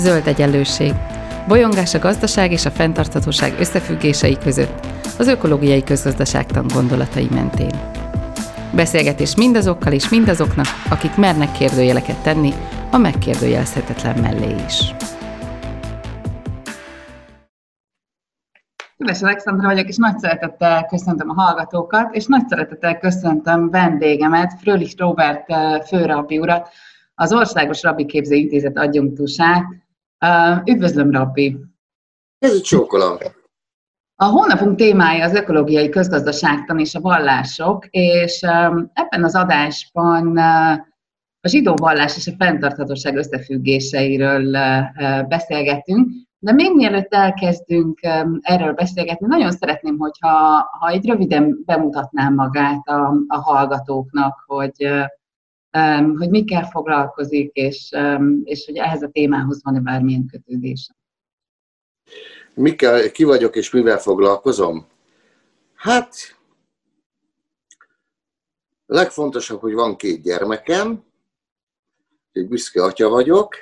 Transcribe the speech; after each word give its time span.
Zöld 0.00 0.26
egyenlőség. 0.26 0.92
Bolyongás 1.48 1.94
a 1.94 1.98
gazdaság 1.98 2.52
és 2.52 2.64
a 2.64 2.70
fenntarthatóság 2.70 3.54
összefüggései 3.58 4.38
között, 4.38 4.86
az 5.18 5.26
ökológiai 5.26 5.84
közgazdaságtan 5.84 6.66
gondolatai 6.74 7.28
mentén. 7.30 7.70
Beszélgetés 8.74 9.36
mindazokkal 9.36 9.92
és 9.92 10.08
mindazoknak, 10.08 10.66
akik 10.90 11.16
mernek 11.16 11.52
kérdőjeleket 11.52 12.22
tenni, 12.22 12.52
a 12.90 12.96
megkérdőjelezhetetlen 12.96 14.18
mellé 14.18 14.54
is. 14.66 14.94
Kedves 18.98 19.22
Alexandra 19.22 19.68
vagyok, 19.68 19.88
és 19.88 19.96
nagy 19.96 20.18
szeretettel 20.18 20.86
köszöntöm 20.86 21.30
a 21.30 21.42
hallgatókat, 21.42 22.14
és 22.14 22.26
nagy 22.26 22.48
szeretettel 22.48 22.98
köszöntöm 22.98 23.70
vendégemet, 23.70 24.52
Frölich 24.60 24.98
Robert 24.98 25.44
főrabbi 25.86 26.38
urat, 26.38 26.68
az 27.14 27.32
Országos 27.32 27.82
Rabbi 27.82 28.06
Képző 28.06 28.34
Intézet 28.34 28.78
adjunktusát. 28.78 29.64
Üdvözlöm, 30.64 31.10
Rabbi! 31.10 31.56
Ez 32.38 32.60
csókolom! 32.60 33.16
A 34.16 34.24
hónapunk 34.24 34.76
témája 34.76 35.24
az 35.24 35.34
ökológiai 35.34 35.88
közgazdaságtan 35.88 36.78
és 36.78 36.94
a 36.94 37.00
vallások, 37.00 37.86
és 37.90 38.42
ebben 38.92 39.24
az 39.24 39.34
adásban 39.34 40.36
a 41.40 41.48
zsidó 41.48 41.74
vallás 41.74 42.16
és 42.16 42.26
a 42.26 42.36
fenntarthatóság 42.38 43.16
összefüggéseiről 43.16 44.50
beszélgetünk, 45.28 46.10
de 46.38 46.52
még 46.52 46.74
mielőtt 46.74 47.14
elkezdünk 47.14 48.00
erről 48.40 48.72
beszélgetni, 48.72 49.26
nagyon 49.26 49.50
szeretném, 49.50 49.98
hogyha 49.98 50.68
ha 50.78 50.88
egy 50.88 51.06
röviden 51.06 51.62
bemutatnám 51.64 52.34
magát 52.34 52.88
a, 52.88 53.14
a 53.26 53.36
hallgatóknak, 53.36 54.44
hogy, 54.46 54.88
hogy 56.16 56.30
mikkel 56.30 56.64
foglalkozik, 56.64 57.50
és, 57.52 57.90
és 58.44 58.64
hogy 58.66 58.76
ehhez 58.76 59.02
a 59.02 59.08
témához 59.08 59.62
van-e 59.62 59.80
bármilyen 59.80 60.26
kötődése. 60.26 60.96
Mikkel, 62.54 63.10
ki 63.10 63.24
vagyok 63.24 63.56
és 63.56 63.70
mivel 63.70 63.98
foglalkozom? 63.98 64.86
Hát, 65.74 66.14
legfontosabb, 68.86 69.60
hogy 69.60 69.72
van 69.72 69.96
két 69.96 70.22
gyermekem, 70.22 71.04
egy 72.32 72.48
büszke 72.48 72.82
atya 72.82 73.08
vagyok, 73.08 73.54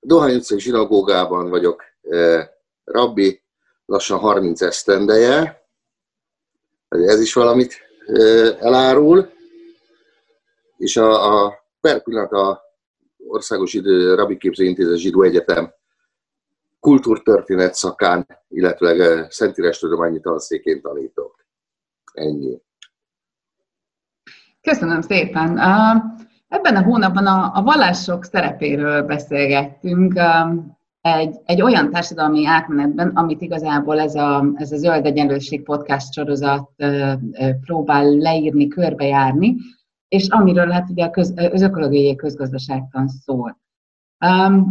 Dohány 0.00 0.34
utcai 0.34 0.60
zsinagógában 0.60 1.48
vagyok 1.48 1.82
eh, 2.02 2.48
rabbi, 2.84 3.42
lassan 3.86 4.18
30 4.18 4.60
esztendeje, 4.60 5.68
ez 6.88 7.20
is 7.20 7.32
valamit 7.32 7.74
eh, 8.06 8.56
elárul, 8.60 9.30
és 10.78 10.96
a, 10.96 11.44
a 11.44 11.54
per 11.80 12.02
pillanat 12.02 12.32
a 12.32 12.60
Országos 13.26 13.78
Rabbi 14.14 14.36
Képző 14.36 14.64
Intézet 14.64 14.96
Zsidó 14.96 15.22
Egyetem 15.22 15.72
kultúrtörténet 16.80 17.74
szakán, 17.74 18.26
illetve 18.48 19.26
Szentírás 19.30 19.78
Tudományi 19.78 20.20
Tanszékén 20.20 20.80
tanítok. 20.80 21.46
Ennyi. 22.12 22.60
Köszönöm 24.60 25.00
szépen. 25.00 25.58
Ebben 26.48 26.76
a 26.76 26.82
hónapban 26.82 27.26
a, 27.26 27.50
a 27.54 27.62
vallások 27.62 28.24
szerepéről 28.24 29.02
beszélgettünk 29.02 30.14
egy, 31.00 31.36
egy 31.44 31.62
olyan 31.62 31.90
társadalmi 31.90 32.46
átmenetben, 32.46 33.08
amit 33.08 33.40
igazából 33.40 34.00
ez 34.00 34.14
a, 34.14 34.44
ez 34.54 34.72
a 34.72 34.76
Zöld 34.76 35.06
Egyenlőség 35.06 35.62
podcast 35.62 36.12
sorozat 36.12 36.70
próbál 37.60 38.16
leírni, 38.16 38.68
körbejárni, 38.68 39.56
és 40.08 40.28
amiről 40.28 40.70
hát 40.70 40.90
ugye 40.90 41.04
a 41.04 41.10
köz, 41.10 41.34
az 41.52 41.62
ökológiai 41.62 42.16
közgazdaságtan 42.16 43.08
szól. 43.08 43.58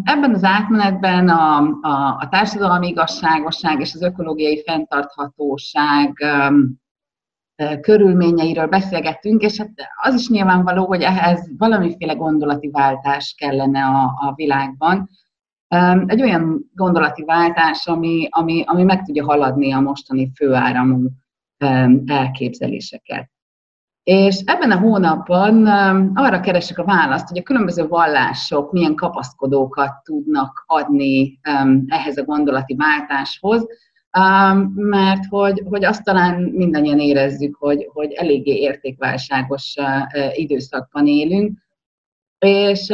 Ebben 0.04 0.34
az 0.34 0.44
átmenetben 0.44 1.30
a, 1.30 1.58
a, 1.82 2.18
a 2.20 2.28
társadalmi 2.30 2.88
igazságosság 2.88 3.80
és 3.80 3.94
az 3.94 4.02
ökológiai 4.02 4.64
fenntarthatóság 4.66 6.26
körülményeiről 7.82 8.68
beszélgettünk, 8.68 9.42
és 9.42 9.58
hát 9.58 9.72
az 10.02 10.14
is 10.14 10.30
nyilvánvaló, 10.30 10.86
hogy 10.86 11.02
ehhez 11.02 11.50
valamiféle 11.58 12.14
gondolati 12.14 12.70
váltás 12.70 13.36
kellene 13.38 13.86
a, 13.86 14.04
a 14.04 14.34
világban. 14.36 15.10
Egy 16.06 16.22
olyan 16.22 16.70
gondolati 16.74 17.24
váltás, 17.24 17.88
ami, 17.88 18.28
ami, 18.30 18.64
ami 18.66 18.84
meg 18.84 19.04
tudja 19.04 19.26
haladni 19.26 19.72
a 19.72 19.80
mostani 19.80 20.32
főáramú 20.36 21.08
elképzeléseket. 22.06 23.30
És 24.08 24.42
ebben 24.46 24.72
a 24.72 24.80
hónapban 24.80 25.66
arra 26.16 26.40
keresek 26.40 26.78
a 26.78 26.84
választ, 26.84 27.28
hogy 27.28 27.38
a 27.38 27.44
különböző 27.44 27.88
vallások 27.88 28.72
milyen 28.72 28.96
kapaszkodókat 28.96 30.04
tudnak 30.04 30.64
adni 30.66 31.40
ehhez 31.88 32.18
a 32.18 32.24
gondolati 32.24 32.76
váltáshoz, 32.76 33.68
mert 34.74 35.26
hogy, 35.30 35.64
hogy 35.70 35.86
azt 35.86 36.04
talán 36.04 36.42
mindannyian 36.42 37.00
érezzük, 37.00 37.56
hogy, 37.56 37.90
hogy 37.94 38.12
eléggé 38.12 38.56
értékválságos 38.56 39.76
időszakban 40.34 41.08
élünk. 41.08 41.58
És 42.40 42.94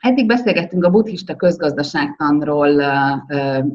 eddig 0.00 0.26
beszélgettünk 0.26 0.84
a 0.84 0.90
buddhista 0.90 1.36
közgazdaságtanról 1.36 2.82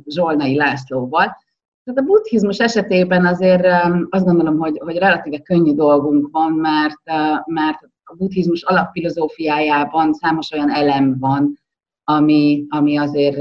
Zsolnai 0.05 0.55
Lászlóval, 0.55 1.37
tehát 1.83 1.99
a 1.99 2.05
buddhizmus 2.05 2.57
esetében 2.57 3.25
azért 3.25 3.65
azt 4.09 4.25
gondolom, 4.25 4.57
hogy, 4.57 4.79
hogy 4.83 4.97
relatíve 4.97 5.39
könnyű 5.39 5.73
dolgunk 5.73 6.27
van, 6.31 6.51
mert, 6.51 7.01
mert 7.45 7.79
a 8.03 8.15
buddhizmus 8.15 8.63
alapfilozófiájában 8.63 10.13
számos 10.13 10.51
olyan 10.51 10.71
elem 10.71 11.19
van, 11.19 11.59
ami, 12.03 12.65
ami 12.69 12.97
azért 12.97 13.37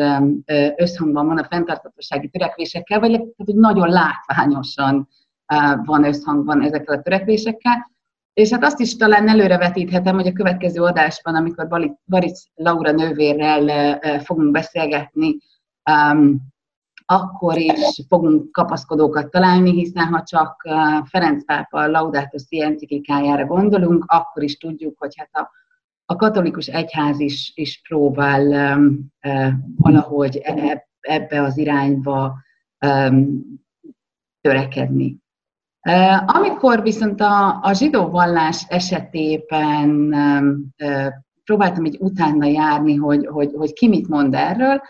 összhangban 0.76 1.26
van 1.26 1.38
a 1.38 1.44
fenntarthatósági 1.44 2.28
törekvésekkel, 2.28 3.00
vagy 3.00 3.10
tehát, 3.10 3.34
hogy 3.36 3.54
nagyon 3.54 3.88
látványosan 3.88 5.08
van 5.84 6.04
összhangban 6.04 6.62
ezekkel 6.62 6.96
a 6.96 7.02
törekvésekkel. 7.02 7.90
És 8.32 8.50
hát 8.50 8.64
azt 8.64 8.80
is 8.80 8.96
talán 8.96 9.28
előrevetíthetem, 9.28 10.14
hogy 10.14 10.26
a 10.26 10.32
következő 10.32 10.82
adásban, 10.82 11.34
amikor 11.34 11.68
Baric 12.06 12.42
Laura 12.54 12.90
nővérrel 12.90 13.98
fogunk 14.20 14.50
beszélgetni, 14.50 15.36
akkor 17.10 17.58
is 17.58 18.00
fogunk 18.08 18.52
kapaszkodókat 18.52 19.30
találni, 19.30 19.70
hiszen 19.70 20.06
ha 20.06 20.22
csak 20.22 20.68
Ferenc 21.04 21.44
pápa 21.44 21.86
Laudato 21.86 22.38
Si 22.38 22.62
enciklikájára 22.62 23.44
gondolunk, 23.44 24.04
akkor 24.06 24.42
is 24.42 24.56
tudjuk, 24.56 24.98
hogy 24.98 25.14
hát 25.16 25.30
a 25.32 25.50
a 26.10 26.16
katolikus 26.16 26.66
egyház 26.66 27.20
is, 27.20 27.52
is 27.54 27.80
próbál 27.88 28.76
um, 28.76 29.12
uh, 29.26 29.52
valahogy 29.76 30.40
e, 30.42 30.86
ebbe 31.00 31.42
az 31.42 31.56
irányba 31.56 32.36
um, 32.86 33.44
törekedni. 34.40 35.16
Uh, 35.88 36.36
amikor 36.36 36.82
viszont 36.82 37.20
a, 37.20 37.60
a 37.62 37.72
zsidó 37.72 38.08
vallás 38.08 38.64
esetében 38.68 39.90
uh, 40.78 41.06
próbáltam 41.44 41.84
így 41.84 41.96
utána 42.00 42.46
járni, 42.46 42.94
hogy, 42.94 43.26
hogy, 43.26 43.52
hogy 43.54 43.72
ki 43.72 43.88
mit 43.88 44.08
mond 44.08 44.34
erről, 44.34 44.82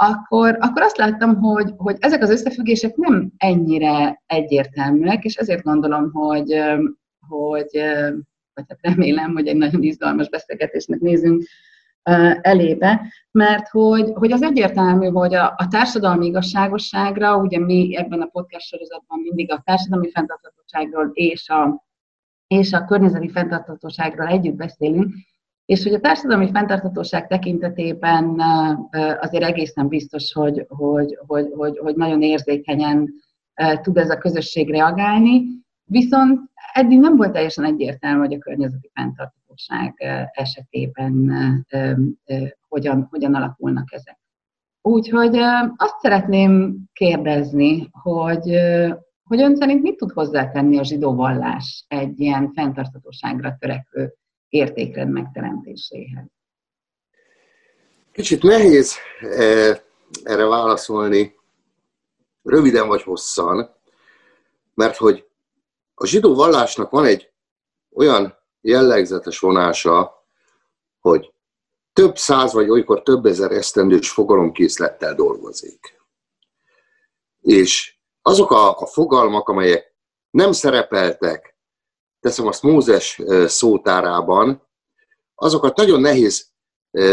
akkor, 0.00 0.56
akkor 0.60 0.82
azt 0.82 0.96
láttam, 0.96 1.36
hogy, 1.36 1.72
hogy 1.76 1.96
ezek 1.98 2.22
az 2.22 2.30
összefüggések 2.30 2.96
nem 2.96 3.30
ennyire 3.36 4.22
egyértelműek, 4.26 5.24
és 5.24 5.34
ezért 5.34 5.62
gondolom, 5.62 6.12
hogy, 6.12 6.62
hogy 7.28 7.70
vagy 8.54 8.64
hát 8.68 8.78
remélem, 8.80 9.32
hogy 9.32 9.46
egy 9.46 9.56
nagyon 9.56 9.82
izgalmas 9.82 10.28
beszélgetésnek 10.28 11.00
nézünk 11.00 11.44
elébe, 12.40 13.12
mert 13.30 13.68
hogy, 13.68 14.10
hogy 14.14 14.32
az 14.32 14.42
egyértelmű, 14.42 15.06
hogy 15.06 15.34
a, 15.34 15.54
a 15.56 15.68
társadalmi 15.70 16.26
igazságosságra, 16.26 17.36
ugye 17.36 17.58
mi 17.58 17.96
ebben 17.96 18.20
a 18.20 18.26
podcast 18.26 18.66
sorozatban 18.66 19.18
mindig 19.18 19.52
a 19.52 19.62
társadalmi 19.64 20.10
fenntarthatóságról 20.10 21.10
és 21.12 21.48
a, 21.48 21.84
és 22.46 22.72
a 22.72 22.84
környezeti 22.84 23.28
fenntarthatóságról 23.28 24.26
együtt 24.26 24.56
beszélünk, 24.56 25.14
és 25.68 25.82
hogy 25.82 25.94
a 25.94 26.00
társadalmi 26.00 26.50
fenntarthatóság 26.50 27.26
tekintetében 27.26 28.42
azért 29.20 29.44
egészen 29.44 29.88
biztos, 29.88 30.32
hogy, 30.32 30.64
hogy, 30.68 31.18
hogy, 31.26 31.52
hogy, 31.56 31.78
hogy 31.78 31.96
nagyon 31.96 32.22
érzékenyen 32.22 33.08
tud 33.82 33.96
ez 33.96 34.10
a 34.10 34.18
közösség 34.18 34.70
reagálni, 34.70 35.42
viszont 35.84 36.40
eddig 36.72 36.98
nem 36.98 37.16
volt 37.16 37.32
teljesen 37.32 37.64
egyértelmű, 37.64 38.18
hogy 38.18 38.34
a 38.34 38.38
környezeti 38.38 38.90
fenntarthatóság 38.94 39.94
esetében 40.32 41.32
hogyan, 42.68 43.06
hogyan 43.10 43.34
alakulnak 43.34 43.92
ezek. 43.92 44.18
Úgyhogy 44.82 45.36
azt 45.76 45.98
szeretném 46.00 46.76
kérdezni, 46.92 47.88
hogy, 47.90 48.58
hogy 49.24 49.40
ön 49.40 49.56
szerint 49.56 49.82
mit 49.82 49.96
tud 49.96 50.12
hozzátenni 50.12 50.78
a 50.78 50.84
zsidó 50.84 51.14
vallás 51.14 51.84
egy 51.88 52.20
ilyen 52.20 52.52
fenntarthatóságra 52.52 53.56
törekvő 53.58 54.12
értékrend 54.48 55.12
megteremtéséhez? 55.12 56.26
Kicsit 58.12 58.42
nehéz 58.42 58.96
erre 60.22 60.44
válaszolni, 60.46 61.36
röviden 62.42 62.88
vagy 62.88 63.02
hosszan, 63.02 63.76
mert 64.74 64.96
hogy 64.96 65.28
a 65.94 66.06
zsidó 66.06 66.34
vallásnak 66.34 66.90
van 66.90 67.04
egy 67.04 67.32
olyan 67.92 68.38
jellegzetes 68.60 69.38
vonása, 69.38 70.26
hogy 71.00 71.32
több 71.92 72.16
száz 72.16 72.52
vagy 72.52 72.70
olykor 72.70 73.02
több 73.02 73.26
ezer 73.26 73.50
esztendős 73.50 74.10
fogalomkészlettel 74.10 75.14
dolgozik. 75.14 76.00
És 77.40 77.96
azok 78.22 78.50
a, 78.50 78.78
a 78.78 78.86
fogalmak, 78.86 79.48
amelyek 79.48 79.94
nem 80.30 80.52
szerepeltek, 80.52 81.57
teszem 82.28 82.46
azt 82.46 82.62
Mózes 82.62 83.22
szótárában, 83.46 84.62
azokat 85.34 85.76
nagyon 85.76 86.00
nehéz 86.00 86.46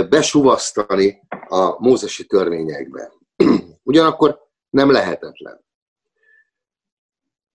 besuvasztani 0.09 1.21
a 1.47 1.79
mózesi 1.79 2.25
törvényekbe. 2.25 3.11
Ugyanakkor 3.83 4.47
nem 4.69 4.91
lehetetlen. 4.91 5.63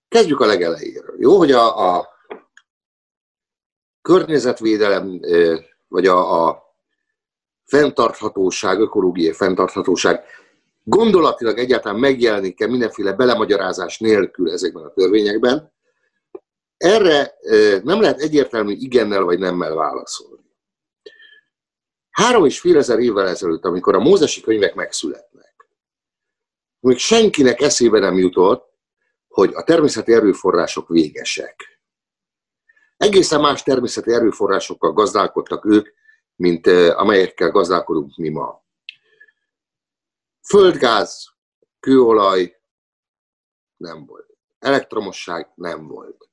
Kezdjük 0.09 0.41
a 0.41 0.47
legelejéről. 0.47 1.17
Jó, 1.19 1.37
hogy 1.37 1.53
a, 1.53 1.97
a 1.97 2.09
környezetvédelem, 4.03 5.21
vagy 5.89 6.07
a, 6.07 6.47
a 6.47 6.63
fenntarthatóság, 7.65 8.81
ökológiai 8.81 9.33
fenntarthatóság 9.33 10.25
gondolatilag 10.85 11.59
egyáltalán 11.59 11.99
megjelenik-e 11.99 12.67
mindenféle 12.67 13.13
belemagyarázás 13.13 13.99
nélkül 13.99 14.51
ezekben 14.51 14.85
a 14.85 14.93
törvényekben, 14.93 15.73
erre 16.81 17.35
nem 17.83 18.01
lehet 18.01 18.21
egyértelmű 18.21 18.73
igennel 18.73 19.23
vagy 19.23 19.39
nemmel 19.39 19.75
válaszolni. 19.75 20.45
Három 22.11 22.45
és 22.45 22.61
fél 22.61 22.77
ezer 22.77 22.99
évvel 22.99 23.29
ezelőtt, 23.29 23.65
amikor 23.65 23.95
a 23.95 24.01
mózesi 24.01 24.41
könyvek 24.41 24.75
megszületnek, 24.75 25.69
még 26.81 26.99
senkinek 26.99 27.61
eszébe 27.61 27.99
nem 27.99 28.19
jutott, 28.19 28.79
hogy 29.29 29.55
a 29.55 29.63
természeti 29.63 30.13
erőforrások 30.13 30.89
végesek. 30.89 31.81
Egészen 32.97 33.41
más 33.41 33.63
természeti 33.63 34.13
erőforrásokkal 34.13 34.93
gazdálkodtak 34.93 35.65
ők, 35.65 35.89
mint 36.37 36.67
amelyekkel 36.67 37.51
gazdálkodunk 37.51 38.17
mi 38.17 38.29
ma. 38.29 38.65
Földgáz, 40.49 41.29
kőolaj 41.81 42.61
nem 43.77 44.07
volt. 44.07 44.27
Elektromosság 44.59 45.53
nem 45.55 45.87
volt. 45.87 46.30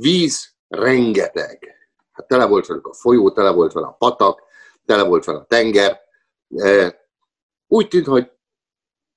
Víz 0.00 0.54
rengeteg. 0.68 1.76
Hát 2.12 2.26
tele 2.26 2.46
volt 2.46 2.66
velük 2.66 2.86
a 2.86 2.92
folyó, 2.92 3.32
tele 3.32 3.50
volt 3.50 3.72
vele 3.72 3.86
a 3.86 3.92
patak, 3.92 4.42
tele 4.86 5.02
volt 5.02 5.24
vele 5.24 5.38
a 5.38 5.44
tenger. 5.44 6.00
Úgy 7.66 7.88
tűnt, 7.88 8.06
hogy 8.06 8.32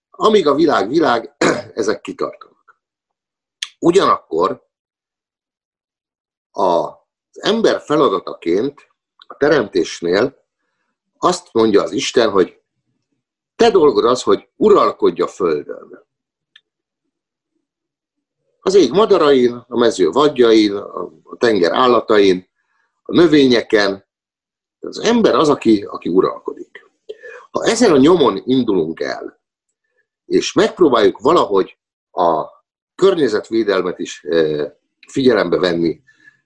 amíg 0.09 0.47
a 0.47 0.55
világ 0.55 0.89
világ, 0.89 1.35
ezek 1.81 2.01
kitartanak. 2.01 2.81
Ugyanakkor 3.79 4.67
az 6.51 6.93
ember 7.31 7.81
feladataként 7.81 8.87
a 9.27 9.37
teremtésnél 9.37 10.45
azt 11.17 11.53
mondja 11.53 11.83
az 11.83 11.91
Isten, 11.91 12.29
hogy 12.29 12.61
te 13.55 13.69
dolgod 13.69 14.05
az, 14.05 14.23
hogy 14.23 14.49
uralkodj 14.55 15.21
a 15.21 15.27
földön. 15.27 16.05
Az 18.65 18.75
ég 18.75 18.91
madarain, 18.91 19.65
a 19.67 19.77
mező 19.77 20.09
vadjain, 20.09 20.75
a 20.75 21.37
tenger 21.37 21.71
állatain, 21.71 22.49
a 23.03 23.13
növényeken. 23.15 24.05
Az 24.79 24.99
ember 24.99 25.35
az, 25.35 25.49
aki, 25.49 25.83
aki 25.89 26.09
uralkodik. 26.09 26.85
Ha 27.51 27.63
ezen 27.63 27.91
a 27.91 27.97
nyomon 27.97 28.41
indulunk 28.45 28.99
el, 28.99 29.41
és 30.25 30.53
megpróbáljuk 30.53 31.19
valahogy 31.19 31.77
a 32.11 32.45
környezetvédelmet 32.95 33.99
is 33.99 34.23
eh, 34.23 34.71
figyelembe 35.07 35.57
venni, 35.57 36.01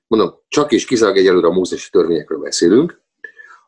mondom, 0.07 0.39
csak 0.47 0.71
és 0.71 0.85
kizárólag 0.85 1.17
egyelőre 1.17 1.47
a 1.47 1.51
mózesi 1.51 1.89
törvényekről 1.89 2.39
beszélünk, 2.39 3.01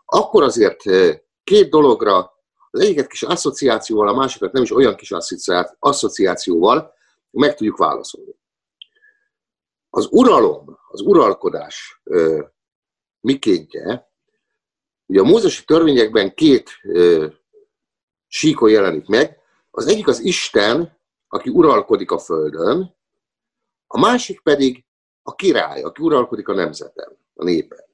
akkor 0.05 0.43
azért 0.43 0.87
eh, 0.87 1.19
két 1.43 1.69
dologra 1.69 2.31
az 2.71 2.79
egyiket 2.79 3.07
kis 3.07 3.23
asszociációval, 3.23 4.07
a 4.07 4.13
másikat 4.13 4.51
nem 4.51 4.63
is 4.63 4.71
olyan 4.71 4.95
kis 4.95 5.11
asszociációval 5.79 6.97
meg 7.31 7.55
tudjuk 7.55 7.77
válaszolni. 7.77 8.35
Az 9.89 10.07
uralom, 10.11 10.79
az 10.87 11.01
uralkodás 11.01 12.01
ö, 12.03 12.43
mikéntje, 13.19 14.11
ugye 15.05 15.19
a 15.19 15.23
mózesi 15.23 15.65
törvényekben 15.65 16.33
két 16.33 16.69
ö, 16.83 17.27
síkon 18.27 18.69
jelenik 18.69 19.07
meg. 19.07 19.37
Az 19.71 19.87
egyik 19.87 20.07
az 20.07 20.19
Isten, 20.19 20.97
aki 21.27 21.49
uralkodik 21.49 22.11
a 22.11 22.19
földön, 22.19 22.95
a 23.87 23.99
másik 23.99 24.41
pedig 24.41 24.85
a 25.21 25.35
király, 25.35 25.81
aki 25.81 26.01
uralkodik 26.01 26.47
a 26.47 26.53
nemzeten, 26.53 27.17
a 27.33 27.43
népen. 27.43 27.85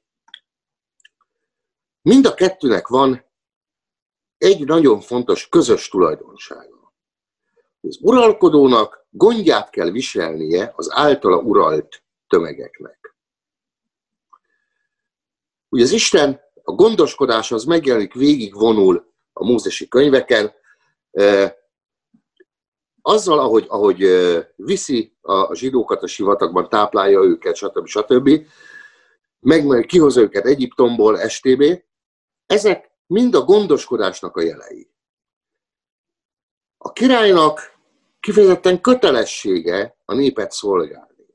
Mind 2.02 2.26
a 2.26 2.34
kettőnek 2.34 2.88
van 2.88 3.24
egy 4.38 4.64
nagyon 4.64 5.00
fontos 5.00 5.48
közös 5.48 5.88
tulajdonsága. 5.88 6.94
Az 7.80 7.98
uralkodónak 8.00 9.05
gondját 9.16 9.70
kell 9.70 9.90
viselnie 9.90 10.72
az 10.76 10.88
általa 10.92 11.36
uralt 11.36 12.02
tömegeknek. 12.28 13.14
Ugye 15.68 15.82
az 15.82 15.92
Isten 15.92 16.40
a 16.62 16.72
gondoskodás 16.72 17.52
az 17.52 17.64
megjelenik 17.64 18.14
végig 18.14 18.54
vonul 18.54 19.12
a 19.32 19.44
mózesi 19.44 19.88
könyveken, 19.88 20.52
azzal, 23.02 23.38
ahogy, 23.38 23.66
ahogy 23.68 24.06
viszi 24.56 25.16
a 25.20 25.54
zsidókat 25.54 26.02
a 26.02 26.06
sivatagban, 26.06 26.68
táplálja 26.68 27.20
őket, 27.22 27.54
stb. 27.54 27.86
stb., 27.86 28.46
meg 29.40 29.86
kihozza 29.86 30.20
őket 30.20 30.44
Egyiptomból, 30.44 31.28
STB, 31.28 31.82
ezek 32.46 32.90
mind 33.06 33.34
a 33.34 33.44
gondoskodásnak 33.44 34.36
a 34.36 34.42
jelei. 34.42 34.90
A 36.78 36.92
királynak 36.92 37.75
kifejezetten 38.26 38.80
kötelessége 38.80 39.96
a 40.04 40.14
népet 40.14 40.50
szolgálni. 40.50 41.26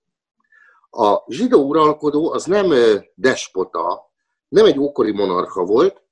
A 0.89 1.23
zsidó 1.27 1.67
uralkodó 1.67 2.31
az 2.31 2.45
nem 2.45 2.73
despota, 3.15 4.11
nem 4.47 4.65
egy 4.65 4.79
ókori 4.79 5.11
monarcha 5.11 5.63
volt, 5.63 6.03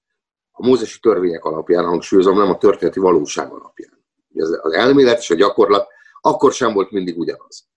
a 0.52 0.66
mózesi 0.68 1.00
törvények 1.00 1.44
alapján, 1.44 1.86
hangsúlyozom, 1.86 2.38
nem 2.38 2.50
a 2.50 2.58
történeti 2.58 3.00
valóság 3.00 3.52
alapján. 3.52 4.06
Az 4.36 4.74
elmélet 4.74 5.20
és 5.20 5.30
a 5.30 5.36
gyakorlat 5.36 5.88
akkor 6.22 6.54
sem 6.54 6.74
volt 6.74 6.92
mindig 6.92 7.18
ugyanaz. 7.18 7.68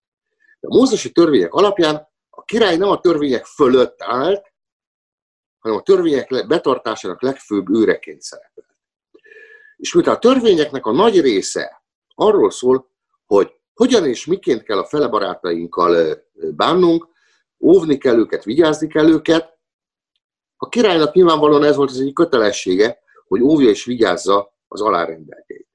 De 0.61 0.69
a 0.69 0.75
mózesi 0.75 1.13
törvények 1.13 1.53
alapján 1.53 2.09
a 2.31 2.43
király 2.43 2.77
nem 2.77 2.89
a 2.89 3.01
törvények 3.01 3.45
fölött 3.45 4.03
állt, 4.03 4.53
hanem 5.59 5.77
a 5.77 5.83
törvények 5.83 6.47
betartásának 6.47 7.23
legfőbb 7.23 7.71
őreként 7.71 8.23
szerepel. 8.23 8.77
És 9.77 9.95
miután 9.95 10.15
a 10.15 10.19
törvényeknek 10.19 10.87
a 10.87 10.93
nagy 10.93 11.21
része 11.21 11.83
arról 12.15 12.51
szól, 12.51 12.91
hogy 13.33 13.53
hogyan 13.75 14.07
és 14.07 14.27
miként 14.27 14.63
kell 14.63 14.79
a 14.79 14.85
fele 14.85 15.09
barátainkkal 15.09 16.23
bánnunk, 16.33 17.09
óvni 17.61 17.99
kell 17.99 18.19
őket, 18.19 18.45
vigyázni 18.45 18.87
kell 18.87 19.09
őket, 19.09 19.59
a 20.57 20.69
királynak 20.69 21.15
nyilvánvalóan 21.15 21.65
ez 21.65 21.77
volt 21.77 21.91
az 21.91 22.01
egyik 22.01 22.15
kötelessége, 22.15 22.99
hogy 23.27 23.43
óvja 23.43 23.69
és 23.69 23.85
vigyázza 23.85 24.55
az 24.69 24.81
alárendeltjeit. 24.81 25.69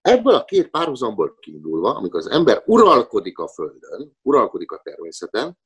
Ebből 0.00 0.34
a 0.34 0.44
két 0.44 0.70
párhuzamból 0.70 1.36
kiindulva, 1.40 1.94
amikor 1.94 2.20
az 2.20 2.30
ember 2.30 2.62
uralkodik 2.66 3.38
a 3.38 3.48
földön, 3.48 4.16
uralkodik 4.22 4.72
a 4.72 4.80
természeten, 4.82 5.58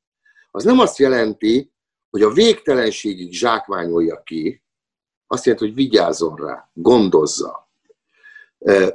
az 0.50 0.64
nem 0.64 0.78
azt 0.78 0.98
jelenti, 0.98 1.72
hogy 2.10 2.22
a 2.22 2.30
végtelenségig 2.30 3.32
zsákmányolja 3.32 4.22
ki, 4.22 4.64
azt 5.26 5.44
jelenti, 5.44 5.66
hogy 5.66 5.74
vigyázzon 5.74 6.36
rá, 6.36 6.70
gondozza. 6.72 7.67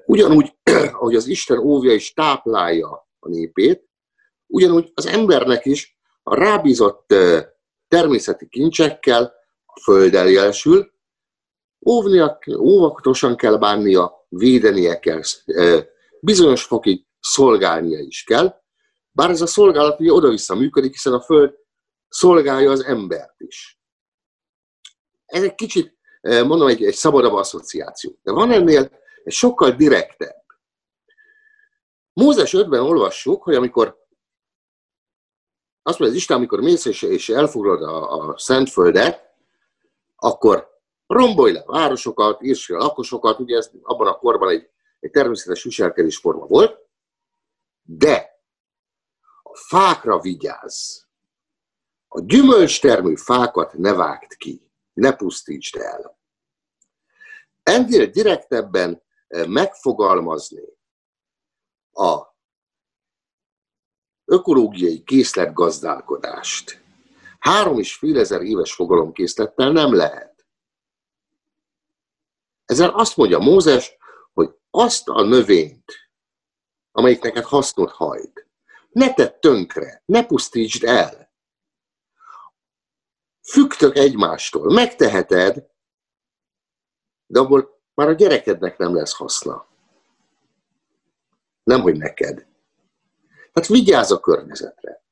Ugyanúgy, 0.05 0.53
ahogy 0.93 1.15
az 1.15 1.27
Isten 1.27 1.57
óvja 1.57 1.91
és 1.91 2.13
táplálja 2.13 3.07
a 3.19 3.29
népét, 3.29 3.89
ugyanúgy 4.47 4.91
az 4.93 5.05
embernek 5.05 5.65
is 5.65 5.97
a 6.23 6.35
rábízott 6.35 7.13
természeti 7.87 8.47
kincsekkel, 8.47 9.33
a 9.65 9.79
földdel 9.79 10.27
jelsül, 10.27 10.91
óvnia, 11.85 12.39
óvatosan 12.59 13.35
kell 13.35 13.57
bánnia, 13.57 14.25
védenie 14.29 14.99
kell, 14.99 15.21
bizonyos 16.19 16.63
fokig 16.63 17.05
szolgálnia 17.19 17.99
is 17.99 18.23
kell, 18.23 18.61
bár 19.11 19.29
ez 19.29 19.41
a 19.41 19.47
szolgálat 19.47 19.99
ugye 19.99 20.11
oda-vissza 20.11 20.55
működik, 20.55 20.91
hiszen 20.91 21.13
a 21.13 21.21
föld 21.21 21.53
szolgálja 22.07 22.71
az 22.71 22.83
embert 22.83 23.35
is. 23.37 23.79
Ez 25.25 25.43
egy 25.43 25.55
kicsit, 25.55 25.97
mondom, 26.21 26.67
egy, 26.67 26.83
egy 26.83 26.93
szabadabb 26.93 27.33
asszociáció. 27.33 28.19
De 28.23 28.31
van 28.31 28.51
ennél 28.51 29.01
egy 29.23 29.33
sokkal 29.33 29.71
direktebb. 29.71 30.43
Mózes 32.13 32.53
5-ben 32.57 32.81
olvassuk, 32.81 33.43
hogy 33.43 33.55
amikor 33.55 34.01
azt 35.81 35.99
mondja 35.99 36.17
az 36.17 36.21
Isten, 36.21 36.37
amikor 36.37 36.59
mész 36.59 36.85
és, 36.85 37.01
és 37.01 37.29
elfoglalod 37.29 37.81
a, 37.81 38.29
a 38.29 38.37
Szentföldet, 38.37 39.33
akkor 40.15 40.81
rombolj 41.07 41.53
le 41.53 41.63
városokat, 41.65 42.41
írsz 42.41 42.69
a 42.69 42.77
lakosokat, 42.77 43.39
ugye 43.39 43.57
ez 43.57 43.71
abban 43.81 44.07
a 44.07 44.17
korban 44.17 44.49
egy, 44.49 44.69
egy 44.99 45.11
természetes 45.11 45.63
viselkedésforma 45.63 46.45
volt, 46.45 46.79
de 47.81 48.41
a 49.43 49.55
fákra 49.55 50.19
vigyázz. 50.19 51.01
A 52.07 52.21
gyümölcstermő 52.21 53.15
fákat 53.15 53.73
ne 53.73 53.93
vágd 53.93 54.35
ki, 54.37 54.71
ne 54.93 55.15
pusztítsd 55.15 55.75
el. 55.75 56.17
ennél 57.63 58.05
direktebben 58.05 59.02
megfogalmazni 59.47 60.63
a 61.91 62.21
ökológiai 64.25 65.03
készletgazdálkodást 65.03 66.83
három 67.43 67.79
és 67.79 67.95
fél 67.95 68.19
ezer 68.19 68.41
éves 68.41 68.73
fogalomkészlettel 68.73 69.71
nem 69.71 69.93
lehet. 69.93 70.45
Ezzel 72.65 72.89
azt 72.89 73.17
mondja 73.17 73.39
Mózes, 73.39 73.97
hogy 74.33 74.55
azt 74.69 75.07
a 75.07 75.23
növényt, 75.23 76.09
amelyik 76.91 77.21
neked 77.21 77.43
hasznot 77.43 77.91
hajt, 77.91 78.47
ne 78.89 79.13
tedd 79.13 79.39
tönkre, 79.39 80.03
ne 80.05 80.25
pusztítsd 80.25 80.83
el. 80.83 81.31
Fügtök 83.41 83.97
egymástól, 83.97 84.73
megteheted, 84.73 85.67
de 87.25 87.39
abból 87.39 87.72
már 87.93 88.07
a 88.07 88.13
gyerekednek 88.13 88.77
nem 88.77 88.95
lesz 88.95 89.13
haszna. 89.13 89.67
Nemhogy 91.63 91.97
neked. 91.97 92.45
Hát 93.53 93.67
vigyázz 93.67 94.11
a 94.11 94.19
környezetre. 94.19 95.03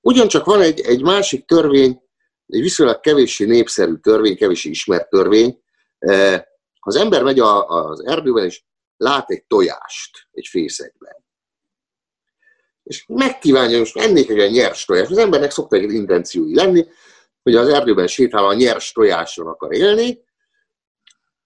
Ugyancsak 0.00 0.44
van 0.44 0.60
egy, 0.60 0.80
egy 0.80 1.02
másik 1.02 1.46
törvény, 1.46 2.02
egy 2.46 2.60
viszonylag 2.60 3.00
kevéssé 3.00 3.44
népszerű 3.44 3.94
törvény, 3.94 4.36
kevéssé 4.36 4.70
ismert 4.70 5.08
törvény. 5.08 5.62
Ha 5.98 6.90
az 6.90 6.96
ember 6.96 7.22
megy 7.22 7.38
az 7.38 8.06
erdőben, 8.06 8.44
és 8.44 8.62
lát 8.96 9.30
egy 9.30 9.44
tojást 9.44 10.28
egy 10.32 10.46
fészekben, 10.46 11.22
és 12.82 13.04
megkívánja, 13.06 13.78
most 13.78 13.96
ennék 13.96 14.30
egy 14.30 14.52
nyers 14.52 14.84
tojást. 14.84 15.10
Az 15.10 15.18
embernek 15.18 15.50
szokta 15.50 15.76
egy 15.76 15.92
intenciói 15.92 16.54
lenni, 16.54 16.86
hogy 17.42 17.54
az 17.54 17.68
erdőben 17.68 18.06
sétál 18.06 18.44
a 18.44 18.54
nyers 18.54 18.92
tojáson 18.92 19.46
akar 19.46 19.72
élni, 19.72 20.24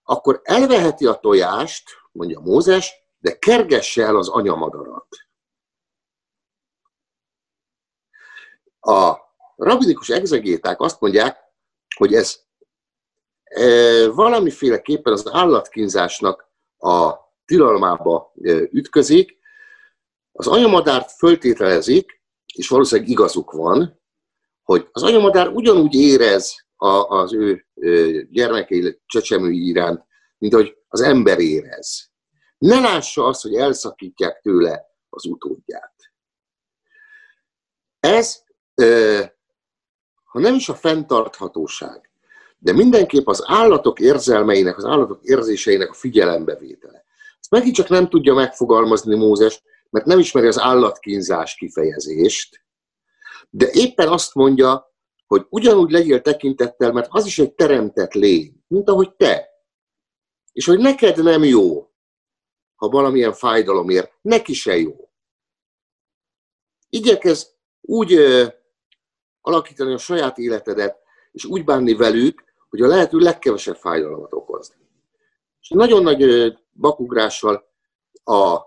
akkor 0.08 0.40
elveheti 0.44 1.06
a 1.06 1.14
tojást, 1.14 1.90
mondja 2.12 2.40
Mózes, 2.40 2.92
de 3.18 3.38
kergesse 3.38 4.04
el 4.04 4.16
az 4.16 4.28
anyamadarat. 4.28 5.06
A 8.80 9.16
rabinikus 9.56 10.08
egzegéták 10.08 10.80
azt 10.80 11.00
mondják, 11.00 11.38
hogy 11.96 12.14
ez 12.14 12.40
e, 13.42 13.64
valamiféleképpen 14.08 15.12
az 15.12 15.28
állatkínzásnak 15.32 16.50
a 16.78 17.14
tilalmába 17.44 18.32
e, 18.42 18.50
ütközik. 18.52 19.38
Az 20.32 20.46
anyamadárt 20.46 21.10
föltételezik, 21.10 22.22
és 22.54 22.68
valószínűleg 22.68 23.10
igazuk 23.10 23.52
van, 23.52 24.00
hogy 24.62 24.88
az 24.92 25.02
anyamadár 25.02 25.48
ugyanúgy 25.48 25.94
érez 25.94 26.65
a, 26.76 26.88
az 26.88 27.32
ő 27.34 27.66
gyermekei 28.30 29.00
csecsemői 29.06 29.66
iránt, 29.66 30.04
mint 30.38 30.54
ahogy 30.54 30.76
az 30.88 31.00
ember 31.00 31.38
érez. 31.38 32.10
Ne 32.58 32.80
lássa 32.80 33.24
azt, 33.24 33.42
hogy 33.42 33.54
elszakítják 33.54 34.40
tőle 34.40 34.84
az 35.08 35.24
utódját. 35.24 35.94
Ez 38.00 38.44
ha 40.24 40.42
nem 40.42 40.54
is 40.54 40.68
a 40.68 40.74
fenntarthatóság, 40.74 42.10
de 42.58 42.72
mindenképp 42.72 43.26
az 43.26 43.42
állatok 43.46 44.00
érzelmeinek, 44.00 44.76
az 44.76 44.84
állatok 44.84 45.22
érzéseinek 45.22 45.90
a 45.90 45.94
figyelembevétele. 45.94 47.04
Ezt 47.40 47.50
megint 47.50 47.74
csak 47.74 47.88
nem 47.88 48.08
tudja 48.08 48.34
megfogalmazni 48.34 49.16
Mózes, 49.16 49.62
mert 49.90 50.06
nem 50.06 50.18
ismeri 50.18 50.46
az 50.46 50.58
állatkínzás 50.58 51.54
kifejezést, 51.54 52.64
de 53.50 53.68
éppen 53.72 54.08
azt 54.08 54.34
mondja, 54.34 54.94
hogy 55.26 55.46
ugyanúgy 55.48 55.90
legyél 55.90 56.22
tekintettel, 56.22 56.92
mert 56.92 57.08
az 57.10 57.26
is 57.26 57.38
egy 57.38 57.54
teremtett 57.54 58.12
lény, 58.12 58.64
mint 58.66 58.88
ahogy 58.88 59.14
te. 59.14 59.48
És 60.52 60.66
hogy 60.66 60.78
neked 60.78 61.22
nem 61.22 61.44
jó, 61.44 61.90
ha 62.74 62.88
valamilyen 62.88 63.32
fájdalom 63.32 63.88
ér, 63.88 64.10
neki 64.22 64.52
se 64.52 64.76
jó. 64.76 65.10
Igyekez 66.88 67.56
úgy 67.80 68.18
alakítani 69.40 69.92
a 69.92 69.98
saját 69.98 70.38
életedet, 70.38 70.98
és 71.32 71.44
úgy 71.44 71.64
bánni 71.64 71.94
velük, 71.94 72.44
hogy 72.68 72.80
a 72.80 72.86
lehető 72.86 73.18
legkevesebb 73.18 73.76
fájdalmat 73.76 74.32
okozni. 74.32 74.76
És 75.60 75.68
nagyon 75.68 76.02
nagy 76.02 76.52
bakugrással 76.72 77.68
a 78.24 78.60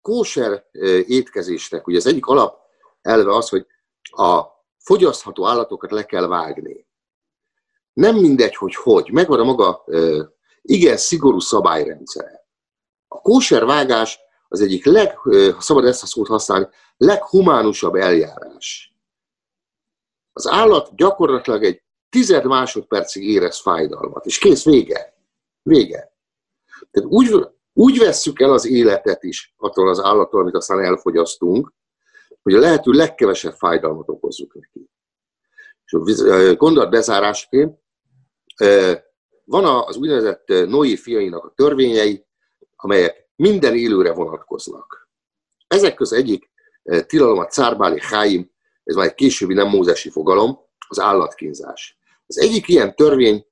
kóser 0.00 0.68
étkezésnek, 1.06 1.86
ugye 1.86 1.96
az 1.96 2.06
egyik 2.06 2.26
alap 2.26 2.60
elve 3.02 3.36
az, 3.36 3.48
hogy 3.48 3.66
a 4.02 4.44
fogyasztható 4.84 5.46
állatokat 5.46 5.90
le 5.90 6.04
kell 6.04 6.26
vágni. 6.26 6.86
Nem 7.92 8.16
mindegy, 8.16 8.56
hogy 8.56 8.74
hogy, 8.74 9.10
megvan 9.12 9.40
a 9.40 9.44
maga 9.44 9.84
igen 10.62 10.96
szigorú 10.96 11.38
szabályrendszere. 11.38 12.48
A 13.08 13.20
kóser 13.20 13.64
vágás 13.64 14.18
az 14.48 14.60
egyik 14.60 14.84
leg, 14.84 15.16
ha 15.54 15.60
szabad 15.60 15.84
ezt 15.84 16.02
a 16.02 16.06
szót 16.06 16.26
használni, 16.26 16.68
leghumánusabb 16.96 17.94
eljárás 17.94 18.90
az 20.32 20.48
állat 20.48 20.94
gyakorlatilag 20.96 21.64
egy 21.64 21.82
tized 22.08 22.44
másodpercig 22.44 23.28
érez 23.28 23.60
fájdalmat, 23.60 24.26
és 24.26 24.38
kész, 24.38 24.64
vége. 24.64 25.14
Vége. 25.62 26.12
Tehát 26.90 27.10
úgy, 27.10 27.48
úgy 27.72 27.98
vesszük 27.98 28.40
el 28.40 28.52
az 28.52 28.66
életet 28.66 29.22
is 29.22 29.54
attól 29.56 29.88
az 29.88 30.00
állattól, 30.00 30.40
amit 30.40 30.54
aztán 30.54 30.84
elfogyasztunk, 30.84 31.72
hogy 32.42 32.54
a 32.54 32.58
lehető 32.58 32.90
legkevesebb 32.90 33.52
fájdalmat 33.52 34.08
okozzuk 34.08 34.54
neki. 34.54 34.90
És 35.84 35.92
a 35.92 36.54
gondolat 36.54 36.90
bezárásként 36.90 37.78
van 39.44 39.84
az 39.86 39.96
úgynevezett 39.96 40.48
Noé 40.48 40.96
fiainak 40.96 41.44
a 41.44 41.52
törvényei, 41.54 42.26
amelyek 42.76 43.28
minden 43.36 43.76
élőre 43.76 44.12
vonatkoznak. 44.12 45.08
Ezek 45.66 45.94
között 45.94 46.18
egyik 46.18 46.50
tilalom 47.06 47.38
a 47.38 47.46
Cárbáli 47.46 48.00
Háim 48.00 48.50
ez 48.84 48.94
már 48.94 49.06
egy 49.06 49.14
későbbi 49.14 49.54
nem 49.54 49.68
mózesi 49.68 50.10
fogalom, 50.10 50.58
az 50.88 51.00
állatkínzás. 51.00 51.98
Az 52.26 52.38
egyik 52.38 52.68
ilyen 52.68 52.94
törvény, 52.94 53.46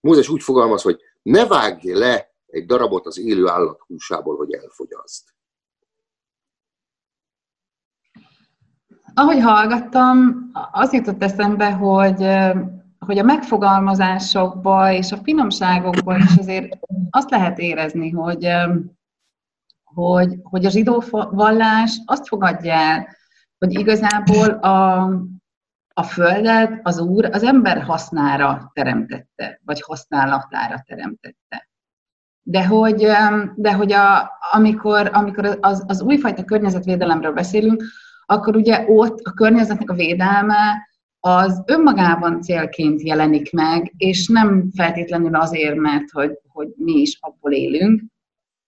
Mózes 0.00 0.28
úgy 0.28 0.42
fogalmaz, 0.42 0.82
hogy 0.82 1.00
ne 1.22 1.46
vágj 1.46 1.92
le 1.92 2.34
egy 2.46 2.66
darabot 2.66 3.06
az 3.06 3.18
élő 3.18 3.46
állat 3.46 3.80
húsából, 3.86 4.36
hogy 4.36 4.52
elfogyaszt. 4.52 5.34
Ahogy 9.14 9.40
hallgattam, 9.40 10.50
az 10.72 10.92
jutott 10.92 11.22
eszembe, 11.22 11.72
hogy, 11.72 12.26
hogy 12.98 13.18
a 13.18 13.22
megfogalmazásokba 13.22 14.92
és 14.92 15.12
a 15.12 15.16
finomságokba 15.22 16.16
is 16.16 16.36
azért 16.38 16.78
azt 17.10 17.30
lehet 17.30 17.58
érezni, 17.58 18.10
hogy, 18.10 18.48
hogy, 19.84 20.38
hogy 20.42 20.64
a 20.64 20.70
zsidó 20.70 21.02
vallás 21.30 22.00
azt 22.04 22.28
fogadja 22.28 22.72
el, 22.72 23.06
hogy 23.58 23.78
igazából 23.78 24.48
a, 24.48 25.02
a 25.94 26.02
Földet 26.02 26.80
az 26.82 26.98
Úr 26.98 27.24
az 27.24 27.42
ember 27.42 27.82
hasznára 27.82 28.70
teremtette, 28.74 29.60
vagy 29.64 29.82
használatára 29.82 30.82
teremtette. 30.86 31.68
De 32.42 32.66
hogy, 32.66 33.06
de 33.54 33.74
hogy 33.74 33.92
a, 33.92 34.30
amikor, 34.52 35.10
amikor 35.12 35.58
az, 35.60 35.84
az 35.86 36.02
újfajta 36.02 36.44
környezetvédelemről 36.44 37.32
beszélünk, 37.32 37.82
akkor 38.30 38.56
ugye 38.56 38.84
ott 38.88 39.20
a 39.20 39.32
környezetnek 39.32 39.90
a 39.90 39.94
védelme 39.94 40.88
az 41.20 41.62
önmagában 41.66 42.40
célként 42.40 43.02
jelenik 43.02 43.52
meg, 43.52 43.94
és 43.96 44.28
nem 44.28 44.70
feltétlenül 44.76 45.34
azért, 45.34 45.76
mert 45.76 46.10
hogy, 46.10 46.38
hogy 46.48 46.68
mi 46.76 46.92
is 46.92 47.18
abból 47.20 47.52
élünk, 47.52 48.02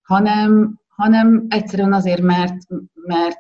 hanem, 0.03 0.81
hanem 0.89 1.47
egyszerűen 1.49 1.93
azért, 1.93 2.23
mert, 2.23 2.57
mert 2.95 3.39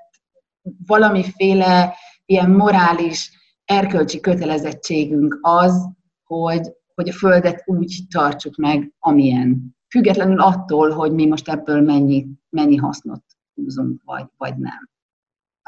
valamiféle 0.86 1.94
ilyen 2.24 2.50
morális, 2.50 3.30
erkölcsi 3.64 4.20
kötelezettségünk 4.20 5.38
az, 5.40 5.88
hogy, 6.24 6.72
hogy 6.94 7.08
a 7.08 7.12
Földet 7.12 7.62
úgy 7.64 8.02
tartsuk 8.10 8.56
meg, 8.56 8.92
amilyen. 8.98 9.76
Függetlenül 9.88 10.40
attól, 10.40 10.90
hogy 10.90 11.12
mi 11.12 11.26
most 11.26 11.48
ebből 11.48 11.80
mennyi, 11.80 12.26
mennyi 12.48 12.76
hasznot 12.76 13.24
húzunk, 13.54 14.02
vagy, 14.04 14.24
vagy 14.36 14.56
nem. 14.56 14.90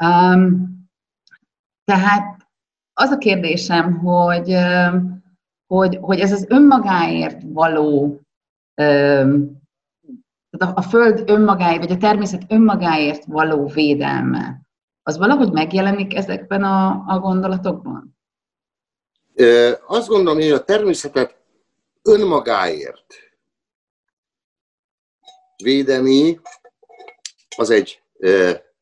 Um, 0.03 0.73
tehát 1.83 2.47
az 2.93 3.09
a 3.09 3.17
kérdésem, 3.17 3.97
hogy, 3.97 4.55
hogy, 5.67 5.97
hogy 6.01 6.19
ez 6.19 6.31
az 6.31 6.45
önmagáért 6.49 7.41
való, 7.45 8.19
a 10.59 10.81
Föld 10.81 11.29
önmagáért, 11.29 11.79
vagy 11.79 11.91
a 11.91 11.97
természet 11.97 12.43
önmagáért 12.47 13.25
való 13.25 13.67
védelme, 13.67 14.61
az 15.03 15.17
valahogy 15.17 15.51
megjelenik 15.51 16.15
ezekben 16.15 16.63
a, 16.63 17.03
a 17.07 17.19
gondolatokban? 17.19 18.17
Azt 19.87 20.07
gondolom, 20.07 20.39
hogy 20.39 20.51
a 20.51 20.63
természetet 20.63 21.37
önmagáért 22.01 23.13
védeni, 25.63 26.39
az 27.57 27.69
egy 27.69 28.01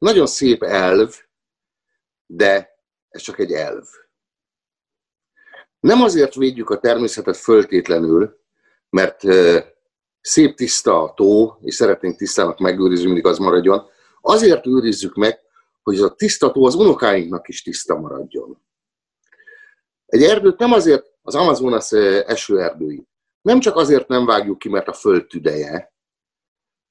nagyon 0.04 0.26
szép 0.26 0.64
elv, 0.64 1.16
de 2.26 2.70
ez 3.10 3.22
csak 3.22 3.40
egy 3.40 3.52
elv. 3.52 3.84
Nem 5.80 6.02
azért 6.02 6.36
védjük 6.36 6.70
a 6.70 6.80
természetet 6.80 7.38
föltétlenül, 7.38 8.40
mert 8.90 9.22
szép 10.22 10.56
tiszta 10.56 11.04
a 11.04 11.14
tó, 11.14 11.58
és 11.62 11.76
szeretnénk 11.76 12.18
tisztának 12.18 12.60
megőrizni, 12.60 13.06
mindig 13.06 13.26
az 13.26 13.38
maradjon. 13.38 13.90
Azért 14.22 14.68
őrizzük 14.68 15.16
meg, 15.16 15.40
hogy 15.84 15.96
az 15.96 16.02
a 16.02 16.14
tiszta 16.14 16.52
tó 16.52 16.66
az 16.66 16.76
unokáinknak 16.76 17.48
is 17.48 17.62
tiszta 17.62 17.96
maradjon. 17.96 18.62
Egy 20.06 20.24
erdőt 20.24 20.58
nem 20.58 20.72
azért 20.72 21.06
az 21.22 21.36
Amazonas 21.36 21.92
esőerdői, 21.92 23.08
nem 23.42 23.60
csak 23.60 23.76
azért 23.76 24.08
nem 24.08 24.26
vágjuk 24.26 24.60
ki, 24.60 24.70
mert 24.70 24.88
a 24.88 24.94
föld 24.94 25.28
tüdeje, 25.28 25.93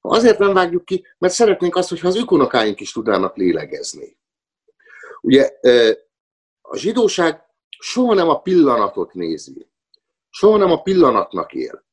azért 0.09 0.39
nem 0.39 0.53
vágjuk 0.53 0.85
ki, 0.85 1.05
mert 1.17 1.33
szeretnénk 1.33 1.75
azt, 1.75 1.89
hogyha 1.89 2.07
az 2.07 2.15
ükunokáink 2.15 2.79
is 2.79 2.91
tudnának 2.91 3.35
lélegezni. 3.35 4.17
Ugye 5.21 5.59
a 6.61 6.77
zsidóság 6.77 7.41
soha 7.79 8.13
nem 8.13 8.29
a 8.29 8.41
pillanatot 8.41 9.13
nézi, 9.13 9.67
soha 10.29 10.57
nem 10.57 10.71
a 10.71 10.81
pillanatnak 10.81 11.53
él. 11.53 11.83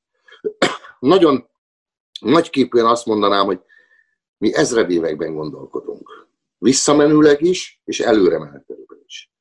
Nagyon 0.99 1.49
nagyképűen 2.21 2.87
azt 2.87 3.07
mondanám, 3.07 3.47
hogy 3.47 3.61
mi 4.39 4.55
ezredévekben 4.55 5.35
gondolkodunk. 5.35 6.29
Visszamenőleg 6.59 7.41
is, 7.43 7.81
és 7.85 8.01
előre 8.01 8.39
mehetőleg 8.39 8.99
is. 9.07 9.33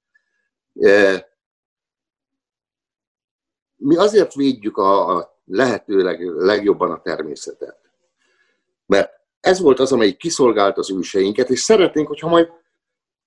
Mi 3.75 3.95
azért 3.95 4.33
védjük 4.33 4.77
a, 4.77 5.17
a 5.17 5.41
lehetőleg 5.45 6.21
legjobban 6.25 6.91
a 6.91 7.01
természetet, 7.01 7.88
mert 8.89 9.11
ez 9.39 9.59
volt 9.59 9.79
az, 9.79 9.91
amelyik 9.91 10.17
kiszolgált 10.17 10.77
az 10.77 10.91
őseinket, 10.91 11.49
és 11.49 11.59
szeretnénk, 11.59 12.07
hogyha 12.07 12.27
majd 12.27 12.49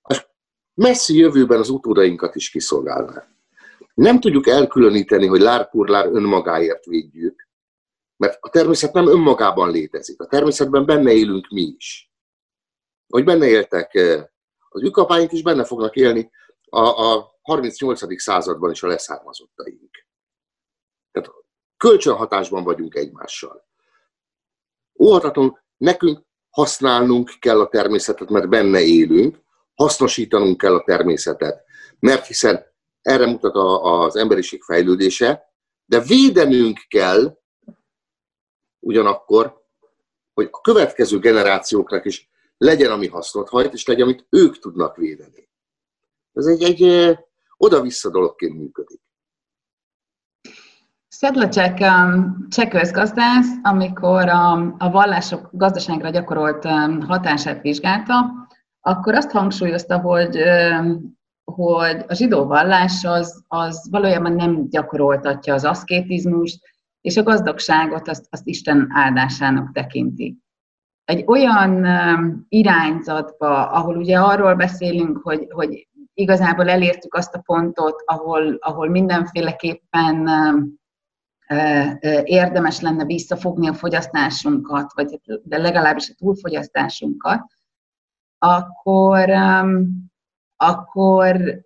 a 0.01 0.25
messzi 0.73 1.17
jövőben 1.17 1.59
az 1.59 1.69
utódainkat 1.69 2.35
is 2.35 2.49
kiszolgálná. 2.49 3.27
Nem 3.93 4.19
tudjuk 4.19 4.47
elkülöníteni, 4.47 5.27
hogy 5.27 5.39
lárpurlár 5.39 6.05
önmagáért 6.05 6.85
védjük, 6.85 7.47
mert 8.17 8.37
a 8.41 8.49
természet 8.49 8.93
nem 8.93 9.07
önmagában 9.07 9.71
létezik. 9.71 10.21
A 10.21 10.27
természetben 10.27 10.85
benne 10.85 11.11
élünk 11.11 11.47
mi 11.47 11.61
is. 11.61 12.11
Hogy 13.07 13.23
benne 13.23 13.47
éltek 13.47 13.93
eh, 13.93 14.23
az 14.69 14.81
ükapáink 14.81 15.31
is, 15.31 15.41
benne 15.41 15.63
fognak 15.63 15.95
élni 15.95 16.31
a, 16.69 17.13
a 17.13 17.31
38. 17.41 18.21
században 18.21 18.71
is 18.71 18.83
a 18.83 18.87
leszármazottaink. 18.87 20.05
Tehát 21.11 21.29
kölcsönhatásban 21.77 22.63
vagyunk 22.63 22.95
egymással. 22.95 23.71
Óhatatlan, 25.03 25.63
nekünk 25.77 26.19
használnunk 26.49 27.31
kell 27.39 27.59
a 27.59 27.69
természetet, 27.69 28.29
mert 28.29 28.49
benne 28.49 28.81
élünk, 28.81 29.39
hasznosítanunk 29.73 30.57
kell 30.57 30.75
a 30.75 30.83
természetet, 30.83 31.63
mert 31.99 32.25
hiszen 32.25 32.65
erre 33.01 33.25
mutat 33.25 33.55
a, 33.55 34.01
az 34.03 34.15
emberiség 34.15 34.61
fejlődése, 34.61 35.53
de 35.85 35.99
védenünk 35.99 36.79
kell 36.87 37.37
ugyanakkor, 38.79 39.61
hogy 40.33 40.49
a 40.51 40.61
következő 40.61 41.19
generációknak 41.19 42.05
is 42.05 42.29
legyen, 42.57 42.91
ami 42.91 43.07
hasznot 43.07 43.49
hajt, 43.49 43.73
és 43.73 43.85
legyen, 43.85 44.07
amit 44.07 44.25
ők 44.29 44.59
tudnak 44.59 44.95
védeni. 44.95 45.49
Ez 46.33 46.45
egy, 46.45 46.63
egy 46.63 47.13
oda-vissza 47.57 48.09
dologként 48.09 48.57
működik. 48.57 49.01
Szedlacsek 51.23 51.77
um, 51.79 52.47
cseh 52.49 53.61
amikor 53.61 54.29
a, 54.29 54.51
a 54.77 54.89
vallások 54.91 55.49
gazdaságra 55.51 56.09
gyakorolt 56.09 56.65
um, 56.65 57.01
hatását 57.01 57.61
vizsgálta, 57.61 58.33
akkor 58.81 59.15
azt 59.15 59.31
hangsúlyozta, 59.31 59.99
hogy, 59.99 60.37
um, 60.37 61.17
hogy 61.43 62.05
a 62.07 62.13
zsidó 62.13 62.45
vallás 62.45 63.03
az, 63.03 63.43
az 63.47 63.87
valójában 63.91 64.33
nem 64.33 64.69
gyakoroltatja 64.69 65.53
az 65.53 65.65
aszkétizmust, 65.65 66.59
és 67.01 67.17
a 67.17 67.23
gazdagságot 67.23 68.07
azt, 68.07 68.27
azt 68.29 68.47
Isten 68.47 68.87
áldásának 68.93 69.71
tekinti. 69.71 70.37
Egy 71.05 71.23
olyan 71.27 71.85
irányzatba, 72.49 73.71
ahol 73.71 73.97
ugye 73.97 74.19
arról 74.19 74.55
beszélünk, 74.55 75.17
hogy, 75.17 75.47
hogy 75.49 75.87
igazából 76.13 76.69
elértük 76.69 77.13
azt 77.13 77.35
a 77.35 77.41
pontot, 77.45 78.03
ahol, 78.05 78.57
ahol 78.59 78.89
mindenféleképpen 78.89 80.27
érdemes 82.23 82.79
lenne 82.79 83.05
visszafogni 83.05 83.67
a 83.67 83.73
fogyasztásunkat, 83.73 84.93
vagy 84.93 85.19
de 85.43 85.57
legalábbis 85.57 86.09
a 86.09 86.13
túlfogyasztásunkat, 86.17 87.41
akkor, 88.37 89.29
akkor 90.55 91.63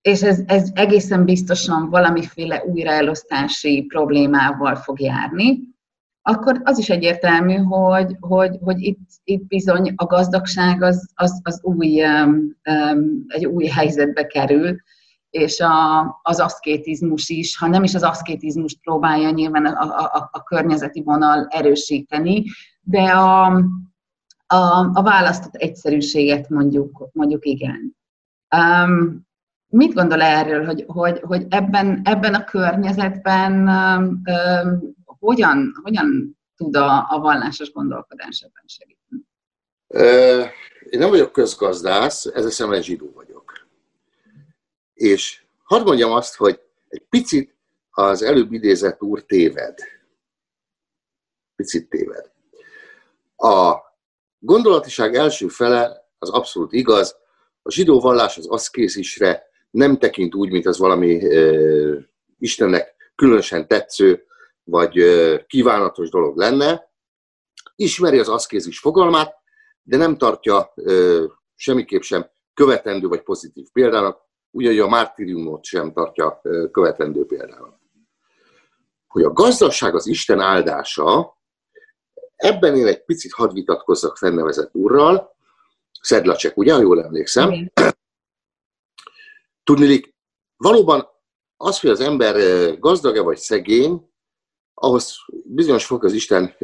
és 0.00 0.22
ez, 0.22 0.40
ez 0.46 0.70
egészen 0.74 1.24
biztosan 1.24 1.90
valamiféle 1.90 2.64
újraelosztási 2.64 3.82
problémával 3.82 4.74
fog 4.74 5.00
járni, 5.00 5.74
akkor 6.22 6.60
az 6.64 6.78
is 6.78 6.90
egyértelmű, 6.90 7.54
hogy, 7.54 8.16
hogy, 8.20 8.58
hogy 8.60 8.80
itt, 8.80 9.08
itt 9.24 9.46
bizony 9.46 9.92
a 9.96 10.04
gazdagság 10.04 10.82
az, 10.82 11.10
az, 11.14 11.40
az 11.42 11.60
új, 11.62 12.04
um, 12.04 12.56
egy 13.26 13.46
új 13.46 13.66
helyzetbe 13.66 14.26
kerül, 14.26 14.76
és 15.34 15.60
a, 15.60 16.00
az 16.22 16.40
aszkétizmus 16.40 17.28
is, 17.28 17.58
ha 17.58 17.66
nem 17.66 17.82
is 17.82 17.94
az 17.94 18.02
aszkétizmust 18.02 18.80
próbálja 18.80 19.30
nyilván 19.30 19.66
a, 19.66 19.98
a, 19.98 20.28
a 20.32 20.42
környezeti 20.42 21.02
vonal 21.02 21.46
erősíteni, 21.50 22.44
de 22.80 23.02
a, 23.02 23.44
a, 24.46 24.90
a 24.92 25.02
választott 25.02 25.54
egyszerűséget 25.54 26.48
mondjuk, 26.48 27.08
mondjuk 27.12 27.46
igen. 27.46 27.96
Um, 28.56 29.26
mit 29.66 29.94
gondol 29.94 30.20
erről, 30.22 30.64
hogy, 30.64 30.84
hogy, 30.86 31.20
hogy 31.20 31.46
ebben, 31.48 32.00
ebben 32.04 32.34
a 32.34 32.44
környezetben 32.44 33.68
um, 33.68 34.22
hogyan, 35.04 35.72
hogyan 35.82 36.38
tud 36.56 36.76
a, 36.76 37.06
a 37.08 37.18
vallásos 37.18 37.72
gondolkodás 37.72 38.40
ebben 38.40 38.64
segíteni? 38.66 39.22
Én 40.90 40.98
nem 40.98 41.10
vagyok 41.10 41.32
közgazdász, 41.32 42.24
ez 42.24 42.44
eszemben 42.44 42.82
zsidó 42.82 43.12
vagyok. 43.14 43.23
És 44.94 45.44
hadd 45.62 45.84
mondjam 45.84 46.12
azt, 46.12 46.36
hogy 46.36 46.60
egy 46.88 47.06
picit 47.08 47.54
az 47.90 48.22
előbb 48.22 48.52
idézett 48.52 49.02
úr 49.02 49.24
téved. 49.24 49.78
Picit 51.56 51.88
téved. 51.88 52.30
A 53.36 53.76
gondolatiság 54.38 55.14
első 55.14 55.48
fele 55.48 56.08
az 56.18 56.30
abszolút 56.30 56.72
igaz, 56.72 57.16
a 57.62 57.70
zsidó 57.70 58.00
vallás 58.00 58.36
az 58.36 58.46
aszkézisre 58.46 59.42
nem 59.70 59.98
tekint 59.98 60.34
úgy, 60.34 60.50
mint 60.50 60.66
az 60.66 60.78
valami 60.78 61.16
uh, 61.16 62.02
Istennek 62.38 62.94
különösen 63.14 63.68
tetsző, 63.68 64.24
vagy 64.64 65.02
uh, 65.02 65.46
kívánatos 65.46 66.08
dolog 66.10 66.36
lenne. 66.36 66.92
Ismeri 67.76 68.18
az 68.18 68.28
aszkézis 68.28 68.78
fogalmát, 68.78 69.34
de 69.82 69.96
nem 69.96 70.16
tartja 70.16 70.72
uh, 70.76 71.24
semmiképp 71.54 72.00
sem 72.00 72.30
követendő 72.54 73.06
vagy 73.06 73.22
pozitív 73.22 73.66
példának, 73.72 74.23
ugyanígy 74.54 74.78
a 74.78 74.88
mártiriumot 74.88 75.64
sem 75.64 75.92
tartja 75.92 76.40
követendő 76.72 77.26
példának. 77.26 77.78
Hogy 79.06 79.22
a 79.22 79.32
gazdaság 79.32 79.94
az 79.94 80.06
Isten 80.06 80.40
áldása, 80.40 81.38
ebben 82.36 82.76
én 82.76 82.86
egy 82.86 83.04
picit 83.04 83.32
hadd 83.32 83.52
vitatkozzak 83.52 84.16
fennevezett 84.16 84.74
úrral, 84.74 85.32
Szedlacsek, 86.00 86.56
ugye, 86.56 86.74
jól 86.74 87.02
emlékszem? 87.02 87.52
Igen. 87.52 87.72
Tudnilik, 89.64 90.14
valóban 90.56 91.08
az, 91.56 91.80
hogy 91.80 91.90
az 91.90 92.00
ember 92.00 92.36
gazdag-e 92.78 93.20
vagy 93.20 93.36
szegény, 93.36 94.10
ahhoz 94.74 95.16
bizonyos 95.44 95.86
fok 95.86 96.04
az 96.04 96.12
Isten 96.12 96.56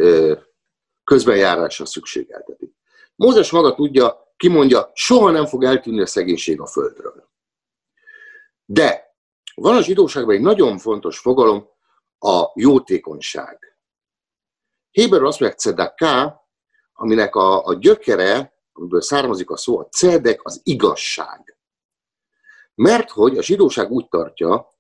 közbenjárása 1.05 1.87
szükségelteti. 1.87 2.75
Mózes 3.15 3.51
maga 3.51 3.75
tudja, 3.75 4.33
kimondja, 4.37 4.91
soha 4.95 5.31
nem 5.31 5.47
fog 5.47 5.65
eltűnni 5.65 6.01
a 6.01 6.07
szegénység 6.07 6.61
a 6.61 6.67
földről. 6.67 7.30
De 8.73 9.15
van 9.55 9.77
a 9.77 9.83
zsidóságban 9.83 10.35
egy 10.35 10.41
nagyon 10.41 10.79
fontos 10.79 11.19
fogalom, 11.19 11.69
a 12.19 12.51
jótékonyság. 12.55 13.77
Héberül 14.91 15.27
azt 15.27 15.41
mondják 15.41 15.61
cedaká, 15.61 16.41
aminek 16.93 17.35
a, 17.35 17.65
a 17.65 17.75
gyökere, 17.75 18.55
amiből 18.73 19.01
származik 19.01 19.51
a 19.51 19.57
szó, 19.57 19.79
a 19.79 19.89
cedek 19.89 20.41
az 20.43 20.61
igazság. 20.63 21.57
Mert 22.75 23.11
hogy 23.11 23.39
a 23.39 23.43
zsidóság 23.43 23.91
úgy 23.91 24.09
tartja, 24.09 24.75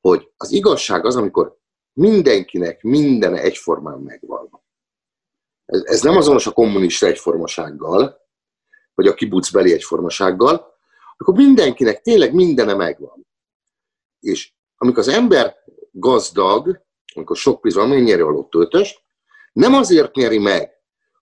hogy 0.00 0.32
az 0.36 0.50
igazság 0.50 1.04
az, 1.04 1.16
amikor 1.16 1.58
mindenkinek 1.92 2.82
minden 2.82 3.34
egyformán 3.34 3.98
megvan. 3.98 4.62
Ez, 5.64 5.82
ez 5.84 6.00
nem 6.02 6.16
azonos 6.16 6.46
a 6.46 6.52
kommunista 6.52 7.06
egyformasággal, 7.06 8.20
vagy 8.94 9.06
a 9.06 9.14
kibucbeli 9.14 9.72
egyformasággal, 9.72 10.70
akkor 11.16 11.34
mindenkinek 11.34 12.00
tényleg 12.00 12.34
mindene 12.34 12.74
megvan. 12.74 13.30
És 14.22 14.52
amikor 14.76 14.98
az 14.98 15.08
ember 15.08 15.56
gazdag, 15.90 16.80
amikor 17.14 17.36
sok 17.36 17.60
pénz 17.60 17.74
van, 17.74 17.88
nyeri 17.88 18.20
a 18.20 18.28
lottótöst, 18.28 19.02
nem 19.52 19.74
azért 19.74 20.14
nyeri 20.14 20.38
meg, 20.38 20.70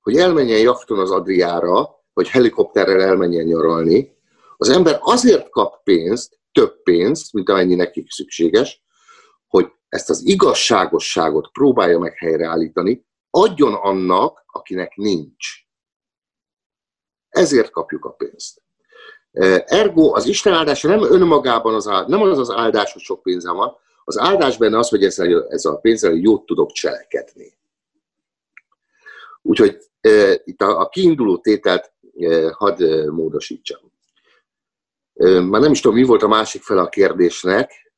hogy 0.00 0.16
elmenjen 0.16 0.60
jachton 0.60 0.98
az 0.98 1.10
Adriára, 1.10 2.04
vagy 2.12 2.28
helikopterrel 2.28 3.00
elmenjen 3.00 3.44
nyaralni, 3.44 4.16
az 4.56 4.68
ember 4.68 4.98
azért 5.00 5.50
kap 5.50 5.82
pénzt, 5.82 6.38
több 6.52 6.82
pénzt, 6.82 7.32
mint 7.32 7.48
amennyi 7.48 7.74
nekik 7.74 8.10
szükséges, 8.10 8.82
hogy 9.46 9.72
ezt 9.88 10.10
az 10.10 10.26
igazságosságot 10.26 11.50
próbálja 11.52 11.98
meg 11.98 12.16
helyreállítani, 12.16 13.06
adjon 13.30 13.74
annak, 13.74 14.44
akinek 14.46 14.96
nincs. 14.96 15.46
Ezért 17.28 17.70
kapjuk 17.70 18.04
a 18.04 18.10
pénzt. 18.10 18.62
Ergo 19.32 20.14
az 20.14 20.26
Isten 20.26 20.52
áldása 20.52 20.88
nem 20.88 21.02
önmagában 21.02 21.74
az 21.74 21.88
áldás, 21.88 22.08
nem 22.08 22.22
az 22.22 22.38
az 22.38 22.50
áldás, 22.50 22.92
hogy 22.92 23.02
sok 23.02 23.22
pénzem 23.22 23.56
van, 23.56 23.76
az 24.04 24.18
áldás 24.18 24.56
benne 24.56 24.78
az, 24.78 24.88
hogy 24.88 25.04
ezzel, 25.04 25.46
ezzel 25.48 25.72
a 25.72 25.78
pénzzel 25.78 26.14
jót 26.14 26.46
tudok 26.46 26.72
cselekedni. 26.72 27.58
Úgyhogy 29.42 29.78
e, 30.00 30.40
itt 30.44 30.62
a, 30.62 30.80
a 30.80 30.88
kiinduló 30.88 31.38
tételt 31.38 31.92
e, 32.20 32.52
hadd 32.52 32.82
e, 32.82 33.10
módosítsam. 33.10 33.80
E, 35.14 35.40
már 35.40 35.60
nem 35.60 35.72
is 35.72 35.80
tudom, 35.80 35.96
mi 35.96 36.04
volt 36.04 36.22
a 36.22 36.28
másik 36.28 36.62
fel 36.62 36.78
a 36.78 36.88
kérdésnek. 36.88 37.92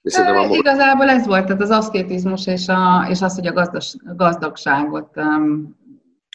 De 0.00 0.24
e, 0.24 0.38
a... 0.38 0.46
Igazából 0.54 1.08
ez 1.08 1.26
volt, 1.26 1.46
tehát 1.46 1.62
az 1.62 1.70
aszkétizmus 1.70 2.46
és, 2.46 2.68
a, 2.68 3.06
és 3.10 3.22
az, 3.22 3.34
hogy 3.34 3.46
a 3.46 3.52
gazdas, 3.52 3.96
gazdagságot 4.04 5.16
um, 5.16 5.76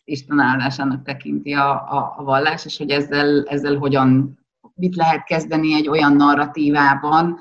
Isten 0.03 0.39
áldásának 0.39 1.03
tekinti 1.03 1.53
a, 1.53 1.71
a, 1.71 2.13
a 2.17 2.23
vallás, 2.23 2.65
és 2.65 2.77
hogy 2.77 2.89
ezzel, 2.89 3.43
ezzel 3.43 3.75
hogyan, 3.75 4.39
mit 4.73 4.95
lehet 4.95 5.23
kezdeni 5.23 5.73
egy 5.73 5.87
olyan 5.87 6.15
narratívában, 6.15 7.39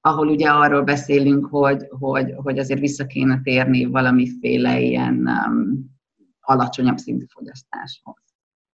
ahol 0.00 0.28
ugye 0.28 0.50
arról 0.50 0.82
beszélünk, 0.82 1.46
hogy, 1.46 1.86
hogy, 1.98 2.34
hogy 2.36 2.58
azért 2.58 2.80
vissza 2.80 3.06
kéne 3.06 3.40
térni 3.42 3.84
valamiféle 3.84 4.80
ilyen 4.80 5.14
um, 5.48 5.92
alacsonyabb 6.40 6.96
szintű 6.96 7.24
fogyasztáshoz. 7.28 8.22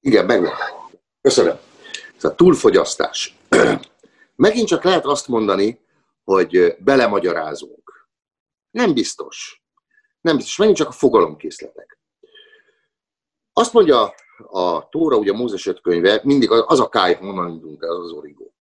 Igen, 0.01 0.25
megvan. 0.25 0.53
Köszönöm. 1.21 1.57
Ez 2.17 2.25
a 2.25 2.35
túlfogyasztás. 2.35 3.37
Megint 4.37 4.67
csak 4.67 4.85
lehet 4.85 5.05
azt 5.05 5.29
mondani, 5.29 5.81
hogy 6.25 6.77
belemagyarázunk. 6.79 8.09
Nem 8.71 8.95
biztos. 8.95 9.63
Nem 10.21 10.37
biztos. 10.37 10.57
Megint 10.57 10.77
csak 10.77 10.89
a 10.89 10.93
fogalomkészletek. 10.93 12.00
Azt 13.53 13.73
mondja 13.73 14.15
a 14.51 14.89
Tóra, 14.89 15.17
ugye 15.17 15.33
a 15.33 15.37
Mózes 15.37 15.67
öt 15.67 15.81
könyve, 15.81 16.21
mindig 16.25 16.51
az 16.51 16.81
a 16.81 16.89
káj, 16.89 17.15
honnan 17.15 17.51
indulunk 17.51 17.83
el, 17.83 17.91
az 17.91 18.05
az 18.05 18.11
origó. 18.11 18.55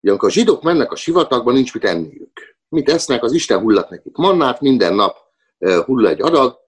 Ugye 0.00 0.10
amikor 0.10 0.28
a 0.28 0.32
zsidók 0.32 0.62
mennek 0.62 0.92
a 0.92 0.96
sivatagba, 0.96 1.52
nincs 1.52 1.74
mit 1.74 1.84
enniük. 1.84 2.56
Mit 2.68 2.88
esznek, 2.88 3.22
az 3.22 3.32
Isten 3.32 3.60
hullat 3.60 3.90
nekik 3.90 4.16
mannát, 4.16 4.60
minden 4.60 4.94
nap 4.94 5.16
hull 5.84 6.06
egy 6.06 6.20
adag, 6.20 6.58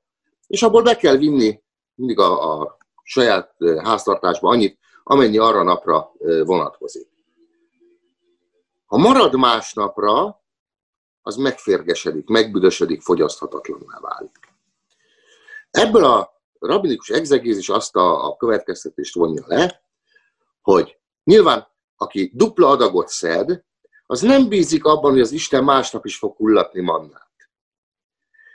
és 0.47 0.63
abból 0.63 0.83
be 0.83 0.97
kell 0.97 1.17
vinni 1.17 1.63
mindig 1.95 2.19
a, 2.19 2.61
a 2.61 2.79
saját 3.03 3.55
háztartásba 3.83 4.49
annyit, 4.49 4.79
amennyi 5.05 5.39
arra 5.39 5.63
napra 5.63 6.13
vonatkozik. 6.45 7.09
Ha 8.87 8.97
marad 8.97 9.37
másnapra, 9.37 10.43
az 11.23 11.37
megférgesedik, 11.37 12.29
megbüdösödik, 12.29 13.03
fogyaszthatatlanná 13.03 13.99
válik. 14.01 14.39
Ebből 15.71 16.05
a 16.05 16.40
rabinikus 16.61 17.11
exegézis 17.11 17.69
azt 17.69 17.97
a, 17.97 18.29
a 18.29 18.37
következtetést 18.37 19.15
vonja 19.15 19.45
le, 19.47 19.83
hogy 20.61 20.99
nyilván 21.25 21.69
aki 21.97 22.31
dupla 22.35 22.69
adagot 22.69 23.09
szed, 23.09 23.65
az 24.07 24.21
nem 24.21 24.49
bízik 24.49 24.85
abban, 24.85 25.11
hogy 25.11 25.21
az 25.21 25.33
Isten 25.33 25.65
másnap 25.65 26.05
is 26.05 26.17
fog 26.17 26.37
hullatni 26.37 26.81
mannát. 26.81 27.29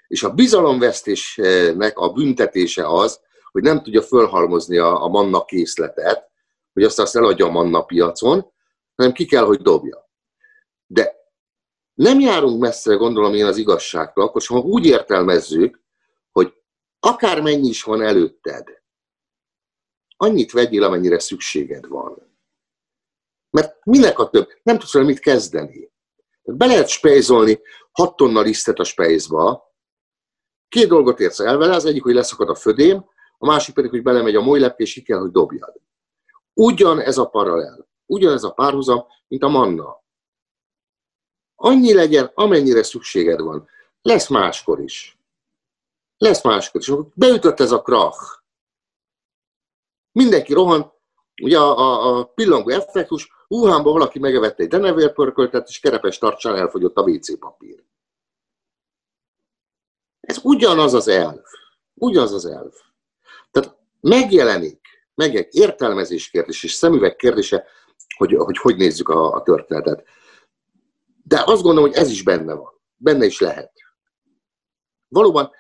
És 0.08 0.24
a 0.24 0.34
bizalomvesztésnek 0.34 1.98
a 1.98 2.10
büntetése 2.10 2.88
az, 2.88 3.20
hogy 3.52 3.64
nem 3.64 3.84
tudja 3.84 4.02
fölhalmozni 4.02 4.78
a, 4.78 5.04
a 5.04 5.08
manna 5.08 5.46
készletet, 5.46 6.32
hogy 6.74 6.84
azt 6.84 7.00
azt 7.00 7.16
eladja 7.16 7.46
a 7.46 7.52
manna 7.52 7.82
piacon, 7.82 8.52
hanem 8.96 9.12
ki 9.12 9.26
kell, 9.26 9.46
hogy 9.46 9.62
dobja. 9.62 10.10
De 10.86 11.16
nem 11.94 12.20
járunk 12.20 12.62
messze, 12.62 12.94
gondolom 12.94 13.34
én 13.34 13.46
az 13.46 13.58
igazságtól, 13.58 14.24
akkor 14.24 14.42
ha 14.48 14.60
úgy 14.60 14.86
értelmezzük, 14.86 15.84
akármennyi 17.06 17.68
is 17.68 17.84
van 17.84 18.02
előtted, 18.02 18.82
annyit 20.18 20.52
vegyél, 20.52 20.84
amennyire 20.84 21.20
szükséged 21.20 21.88
van. 21.88 22.38
Mert 23.50 23.86
minek 23.86 24.20
a 24.20 24.30
több? 24.30 24.50
Nem 24.64 24.80
tudsz 24.80 24.94
vele 24.94 25.06
mit 25.06 25.20
kezdeni. 25.20 25.92
Be 26.42 26.66
lehet 26.66 26.88
spejzolni 26.88 27.62
6 27.92 28.16
tonna 28.16 28.42
lisztet 28.42 28.80
a 28.80 28.84
spejzba, 28.84 29.74
két 30.68 30.88
dolgot 30.88 31.20
érsz 31.20 31.40
el 31.40 31.58
vele, 31.58 31.76
az 31.76 31.86
egyik, 31.86 32.04
hogy 32.04 32.14
leszakad 32.14 32.50
a 32.50 32.56
födém, 32.56 33.06
a 33.38 33.46
másik 33.46 33.76
pedig, 33.76 33.90
hogy 33.90 34.04
belemegy 34.04 34.36
a 34.36 34.42
molylepke, 34.42 34.84
és 34.84 34.94
ki 34.94 35.02
kell, 35.02 35.20
hogy 35.20 35.32
dobjad. 35.32 35.82
Ugyan 36.54 37.00
ez 37.00 37.18
a 37.18 37.26
paralel, 37.26 37.88
ugyan 38.06 38.34
ez 38.34 38.44
a 38.44 38.52
párhuzam, 38.52 39.06
mint 39.28 39.44
a 39.44 39.48
manna. 39.48 40.04
Annyi 41.56 41.94
legyen, 41.94 42.32
amennyire 42.34 42.84
szükséged 42.84 43.40
van. 43.40 43.70
Lesz 44.02 44.28
máskor 44.28 44.80
is. 44.80 45.15
Lesz 46.18 46.44
máskor 46.44 46.82
is. 46.82 46.92
Beütött 47.14 47.60
ez 47.60 47.72
a 47.72 47.82
krach. 47.82 48.44
Mindenki 50.12 50.54
rohan, 50.54 50.94
ugye 51.42 51.60
a, 51.60 51.78
a, 51.78 52.18
a 52.18 52.26
pillangó 52.26 52.70
effektus, 52.70 53.30
Wuhanban 53.48 53.94
valaki 53.94 54.20
megevette 54.20 54.64
egy 54.64 54.70
denevérpörköltet, 54.70 55.68
és 55.68 55.80
kerepes 55.80 56.18
tartsán 56.18 56.56
elfogyott 56.56 56.96
a 56.96 57.02
WC 57.02 57.40
papír. 57.40 57.84
Ez 60.20 60.40
ugyanaz 60.44 60.94
az 60.94 61.08
elv. 61.08 61.44
Ugyanaz 61.94 62.34
az 62.34 62.46
elv. 62.46 62.74
Tehát 63.52 63.78
megjelenik, 64.02 64.80
meg 65.16 65.36
egy 65.36 65.48
értelmezés 65.56 66.30
kérdés 66.30 66.64
és 66.64 66.74
szemüveg 66.74 67.16
kérdése, 67.16 67.66
hogy 68.18 68.36
hogy, 68.36 68.58
hogy 68.58 68.76
nézzük 68.76 69.10
a, 69.10 69.34
a 69.34 69.42
történetet. 69.42 70.04
De 71.24 71.44
azt 71.46 71.62
gondolom, 71.62 71.90
hogy 71.90 72.00
ez 72.00 72.10
is 72.10 72.24
benne 72.24 72.54
van. 72.54 72.74
Benne 72.96 73.26
is 73.26 73.40
lehet. 73.40 73.72
Valóban 75.08 75.52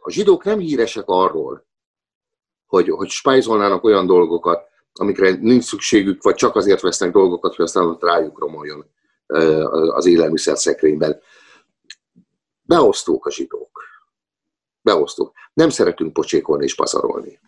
a 0.00 0.10
zsidók 0.10 0.44
nem 0.44 0.58
híresek 0.58 1.04
arról, 1.06 1.66
hogy, 2.66 2.88
hogy 2.88 3.08
spájzolnának 3.08 3.84
olyan 3.84 4.06
dolgokat, 4.06 4.70
amikre 4.92 5.30
nincs 5.30 5.64
szükségük, 5.64 6.22
vagy 6.22 6.34
csak 6.34 6.56
azért 6.56 6.80
vesznek 6.80 7.12
dolgokat, 7.12 7.54
hogy 7.54 7.64
aztán 7.64 7.84
ott 7.84 8.02
rájuk 8.02 8.38
romoljon 8.38 8.84
az 9.92 10.06
élelmiszer 10.06 10.58
szekrényben. 10.58 11.20
Beosztók 12.62 13.26
a 13.26 13.30
zsidók. 13.30 13.80
Beosztók. 14.82 15.32
Nem 15.52 15.68
szeretünk 15.68 16.12
pocsékolni 16.12 16.64
és 16.64 16.74
pazarolni. 16.74 17.40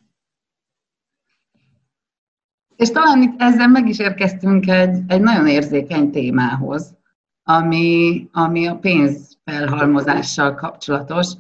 És 2.77 2.91
talán 2.91 3.23
itt 3.23 3.41
ezzel 3.41 3.69
meg 3.69 3.89
is 3.89 3.99
érkeztünk 3.99 4.67
egy, 4.67 4.99
egy 5.07 5.21
nagyon 5.21 5.47
érzékeny 5.47 6.11
témához, 6.11 6.97
ami, 7.43 8.29
ami 8.33 8.67
a 8.67 8.77
pénzfelhalmozással 8.77 10.55
kapcsolatos, 10.55 11.33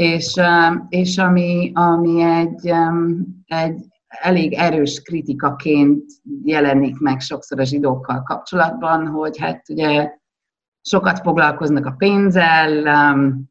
és, 0.00 0.40
és 0.88 1.18
ami, 1.18 1.70
ami 1.74 2.22
egy, 2.22 2.72
egy 3.46 3.84
elég 4.06 4.52
erős 4.52 5.02
kritikaként 5.02 6.04
jelenik 6.42 6.98
meg 6.98 7.20
sokszor 7.20 7.60
a 7.60 7.64
zsidókkal 7.64 8.22
kapcsolatban, 8.22 9.06
hogy 9.06 9.38
hát 9.38 9.68
ugye 9.68 10.10
sokat 10.80 11.18
foglalkoznak 11.18 11.86
a 11.86 11.94
pénzzel, 11.98 12.86
um, 13.12 13.50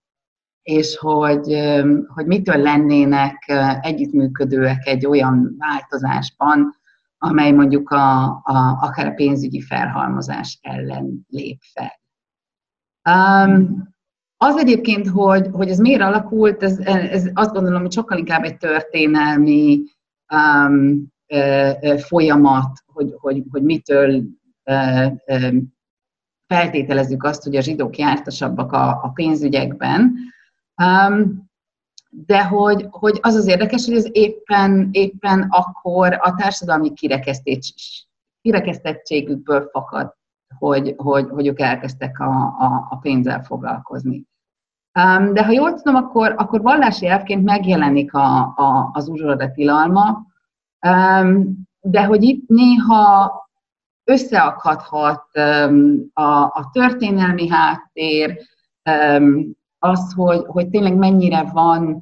és 0.62 0.98
hogy, 0.98 1.54
um, 1.54 2.06
hogy 2.08 2.26
mitől 2.26 2.58
lennének 2.58 3.46
uh, 3.48 3.86
együttműködőek 3.86 4.86
egy 4.86 5.06
olyan 5.06 5.56
változásban, 5.58 6.76
amely 7.18 7.52
mondjuk 7.52 7.90
a, 7.90 8.24
a, 8.26 8.78
akár 8.82 9.08
a 9.08 9.14
pénzügyi 9.14 9.62
felhalmozás 9.62 10.60
ellen 10.62 11.26
lép 11.28 11.60
fel. 11.74 12.00
Um, 13.10 13.98
az 14.42 14.58
egyébként, 14.58 15.08
hogy, 15.08 15.48
hogy 15.52 15.70
ez 15.70 15.78
miért 15.78 16.02
alakult, 16.02 16.64
ez, 16.64 16.80
ez 16.86 17.30
azt 17.34 17.54
gondolom, 17.54 17.82
hogy 17.82 17.92
sokkal 17.92 18.18
inkább 18.18 18.44
egy 18.44 18.58
történelmi 18.58 19.82
um, 20.34 21.08
folyamat, 21.98 22.84
hogy, 22.86 23.16
hogy, 23.18 23.44
hogy 23.52 23.64
mitől 23.64 24.24
feltételezzük 26.48 27.24
azt, 27.24 27.44
hogy 27.44 27.56
a 27.56 27.62
zsidók 27.62 27.98
jártasabbak 27.98 28.72
a, 28.72 28.90
a 29.04 29.12
pénzügyekben. 29.14 30.16
Um, 30.84 31.50
de 32.10 32.46
hogy, 32.46 32.88
hogy 32.90 33.20
az 33.22 33.36
az 33.36 33.48
érdekes, 33.48 33.86
hogy 33.86 33.96
ez 33.96 34.08
éppen, 34.12 34.90
éppen 34.92 35.48
akkor 35.50 36.18
a 36.22 36.36
társadalmi 36.36 36.94
kirekesztettségükből 38.42 39.70
fakad, 39.72 40.18
hogy, 40.58 40.94
hogy, 40.98 41.30
hogy 41.30 41.48
ők 41.48 41.60
elkezdtek 41.60 42.20
a, 42.20 42.32
a, 42.60 42.88
a 42.90 42.96
pénzzel 42.96 43.44
foglalkozni. 43.44 44.29
De 45.34 45.46
ha 45.46 45.52
jól 45.52 45.74
tudom, 45.74 45.96
akkor, 45.96 46.34
akkor 46.38 46.62
vallási 46.62 47.08
elvként 47.08 47.44
megjelenik 47.44 48.14
a, 48.14 48.38
a, 48.42 48.90
az 48.94 49.08
uzsorda 49.08 49.52
tilalma, 49.52 50.26
de 51.82 52.04
hogy 52.04 52.24
itt 52.24 52.48
néha 52.48 53.34
összeakadhat 54.04 55.38
a, 56.14 56.44
a 56.44 56.70
történelmi 56.72 57.48
háttér, 57.50 58.38
az, 59.80 60.14
hogy, 60.16 60.44
hogy 60.48 60.70
tényleg 60.70 60.96
mennyire 60.96 61.44
van, 61.44 62.02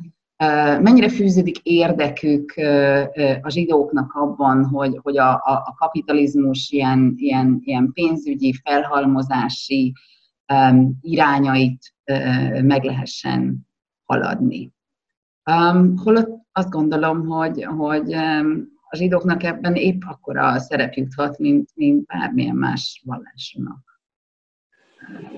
mennyire 0.82 1.10
fűződik 1.10 1.58
érdekük 1.64 2.54
a 3.42 3.50
zsidóknak 3.50 4.14
abban, 4.14 4.66
hogy, 4.66 5.00
hogy 5.02 5.18
a, 5.18 5.32
a 5.44 5.76
kapitalizmus 5.78 6.70
ilyen, 6.70 7.14
ilyen, 7.16 7.60
ilyen 7.64 7.92
pénzügyi, 7.94 8.54
felhalmozási 8.64 9.94
irányait 11.02 11.94
meg 12.62 12.84
lehessen 12.84 13.68
haladni. 14.06 14.72
Holott 16.04 16.30
azt 16.52 16.70
gondolom, 16.70 17.26
hogy, 17.26 17.64
hogy 17.64 18.14
a 18.90 18.96
zsidóknak 18.96 19.44
ebben 19.44 19.76
épp 19.76 20.02
akkora 20.08 20.60
szerep 20.60 20.94
juthat, 20.94 21.38
mint, 21.38 21.70
mint 21.74 22.06
bármilyen 22.06 22.56
más 22.56 23.02
vallásnak. 23.06 24.02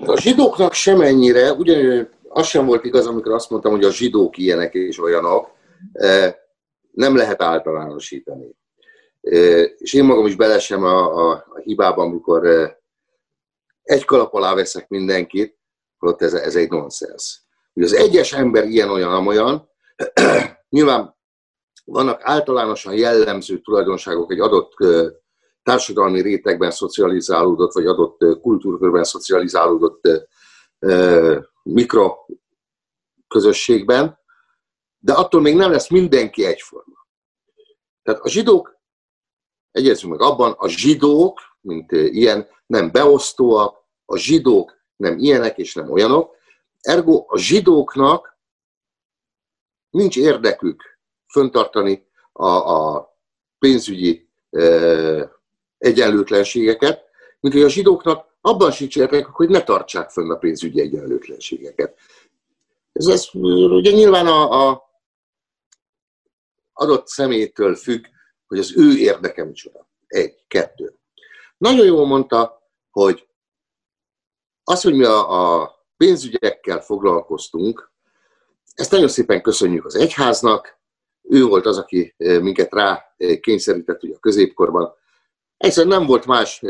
A 0.06 0.20
zsidóknak 0.20 0.72
semennyire, 0.72 1.52
ugyanúgy 1.52 2.08
az 2.28 2.46
sem 2.46 2.66
volt 2.66 2.84
igaz, 2.84 3.06
amikor 3.06 3.32
azt 3.32 3.50
mondtam, 3.50 3.72
hogy 3.72 3.84
a 3.84 3.92
zsidók 3.92 4.38
ilyenek 4.38 4.74
és 4.74 5.02
olyanok, 5.02 5.52
nem 6.90 7.16
lehet 7.16 7.42
általánosítani. 7.42 8.56
És 9.78 9.94
én 9.94 10.04
magam 10.04 10.26
is 10.26 10.36
belesem 10.36 10.84
a, 10.84 11.30
a, 11.30 11.30
a 11.30 11.58
hibában, 11.62 12.06
amikor 12.06 12.46
egy 13.82 14.04
kalap 14.04 14.34
alá 14.34 14.54
veszek 14.54 14.88
mindenkit, 14.88 15.58
holott 15.98 16.22
ez, 16.22 16.34
ez 16.34 16.56
egy 16.56 16.70
nonsens. 16.70 17.42
Hogy 17.72 17.82
az 17.82 17.92
egyes 17.92 18.32
ember 18.32 18.64
ilyen-olyan, 18.64 19.12
amolyan, 19.12 19.70
nyilván 20.68 21.18
vannak 21.84 22.20
általánosan 22.22 22.94
jellemző 22.94 23.60
tulajdonságok 23.60 24.32
egy 24.32 24.40
adott 24.40 24.72
társadalmi 25.62 26.20
rétegben 26.20 26.70
szocializálódott, 26.70 27.72
vagy 27.72 27.86
adott 27.86 28.40
kultúrkörben 28.40 29.04
szocializálódott 29.04 30.00
mikro 31.62 32.14
közösségben, 33.28 34.18
de 34.98 35.12
attól 35.12 35.40
még 35.40 35.56
nem 35.56 35.70
lesz 35.70 35.88
mindenki 35.88 36.44
egyforma. 36.44 37.06
Tehát 38.02 38.20
a 38.20 38.28
zsidók, 38.28 38.78
egyezünk 39.70 40.12
meg 40.12 40.20
abban, 40.20 40.52
a 40.58 40.68
zsidók, 40.68 41.40
mint 41.60 41.92
ilyen, 41.92 42.48
nem 42.66 42.90
beosztóak, 42.90 43.84
a 44.04 44.16
zsidók 44.16 44.78
nem 44.96 45.18
ilyenek 45.18 45.58
és 45.58 45.74
nem 45.74 45.90
olyanok, 45.90 46.36
ergo 46.80 47.24
a 47.28 47.38
zsidóknak 47.38 48.38
nincs 49.90 50.16
érdekük 50.16 50.98
föntartani 51.26 52.06
a, 52.32 52.46
a 52.46 53.14
pénzügyi 53.58 54.28
e, 54.50 54.60
egyenlőtlenségeket, 55.78 57.04
mint 57.40 57.54
hogy 57.54 57.62
a 57.62 57.68
zsidóknak 57.68 58.26
abban 58.40 58.70
sincs 58.70 58.96
érdekük, 58.96 59.34
hogy 59.34 59.48
ne 59.48 59.62
tartsák 59.62 60.10
fönn 60.10 60.30
a 60.30 60.38
pénzügyi 60.38 60.80
egyenlőtlenségeket. 60.80 61.98
Ez, 62.92 63.06
ez 63.06 63.28
ugye 63.34 63.90
nyilván 63.90 64.26
a, 64.26 64.68
a 64.68 64.90
adott 66.72 67.06
személytől 67.06 67.74
függ, 67.74 68.04
hogy 68.46 68.58
az 68.58 68.76
ő 68.76 68.96
érdeke 68.96 69.44
micsoda. 69.44 69.88
Egy, 70.06 70.44
kettő. 70.48 70.99
Nagyon 71.60 71.86
jól 71.86 72.06
mondta, 72.06 72.70
hogy 72.90 73.28
az, 74.64 74.82
hogy 74.82 74.94
mi 74.94 75.04
a, 75.04 75.60
a 75.60 75.74
pénzügyekkel 75.96 76.80
foglalkoztunk, 76.80 77.92
ezt 78.74 78.90
nagyon 78.90 79.08
szépen 79.08 79.42
köszönjük 79.42 79.84
az 79.84 79.94
egyháznak. 79.94 80.78
Ő 81.22 81.44
volt 81.44 81.66
az, 81.66 81.78
aki 81.78 82.14
minket 82.16 82.72
rá 82.72 83.14
kényszerített 83.40 84.02
ugye 84.02 84.14
a 84.14 84.18
középkorban. 84.18 84.94
Egyszerűen 85.56 85.98
nem 85.98 86.06
volt 86.06 86.26
más 86.26 86.62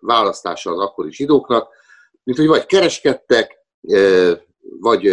választása 0.00 0.70
az 0.70 0.78
akkori 0.78 1.12
zsidóknak, 1.12 1.72
mint 2.22 2.38
hogy 2.38 2.46
vagy 2.46 2.66
kereskedtek, 2.66 3.66
vagy 4.60 5.06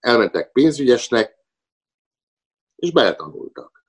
elmentek 0.00 0.52
pénzügyesnek, 0.52 1.36
és 2.76 2.92
beletanultak. 2.92 3.79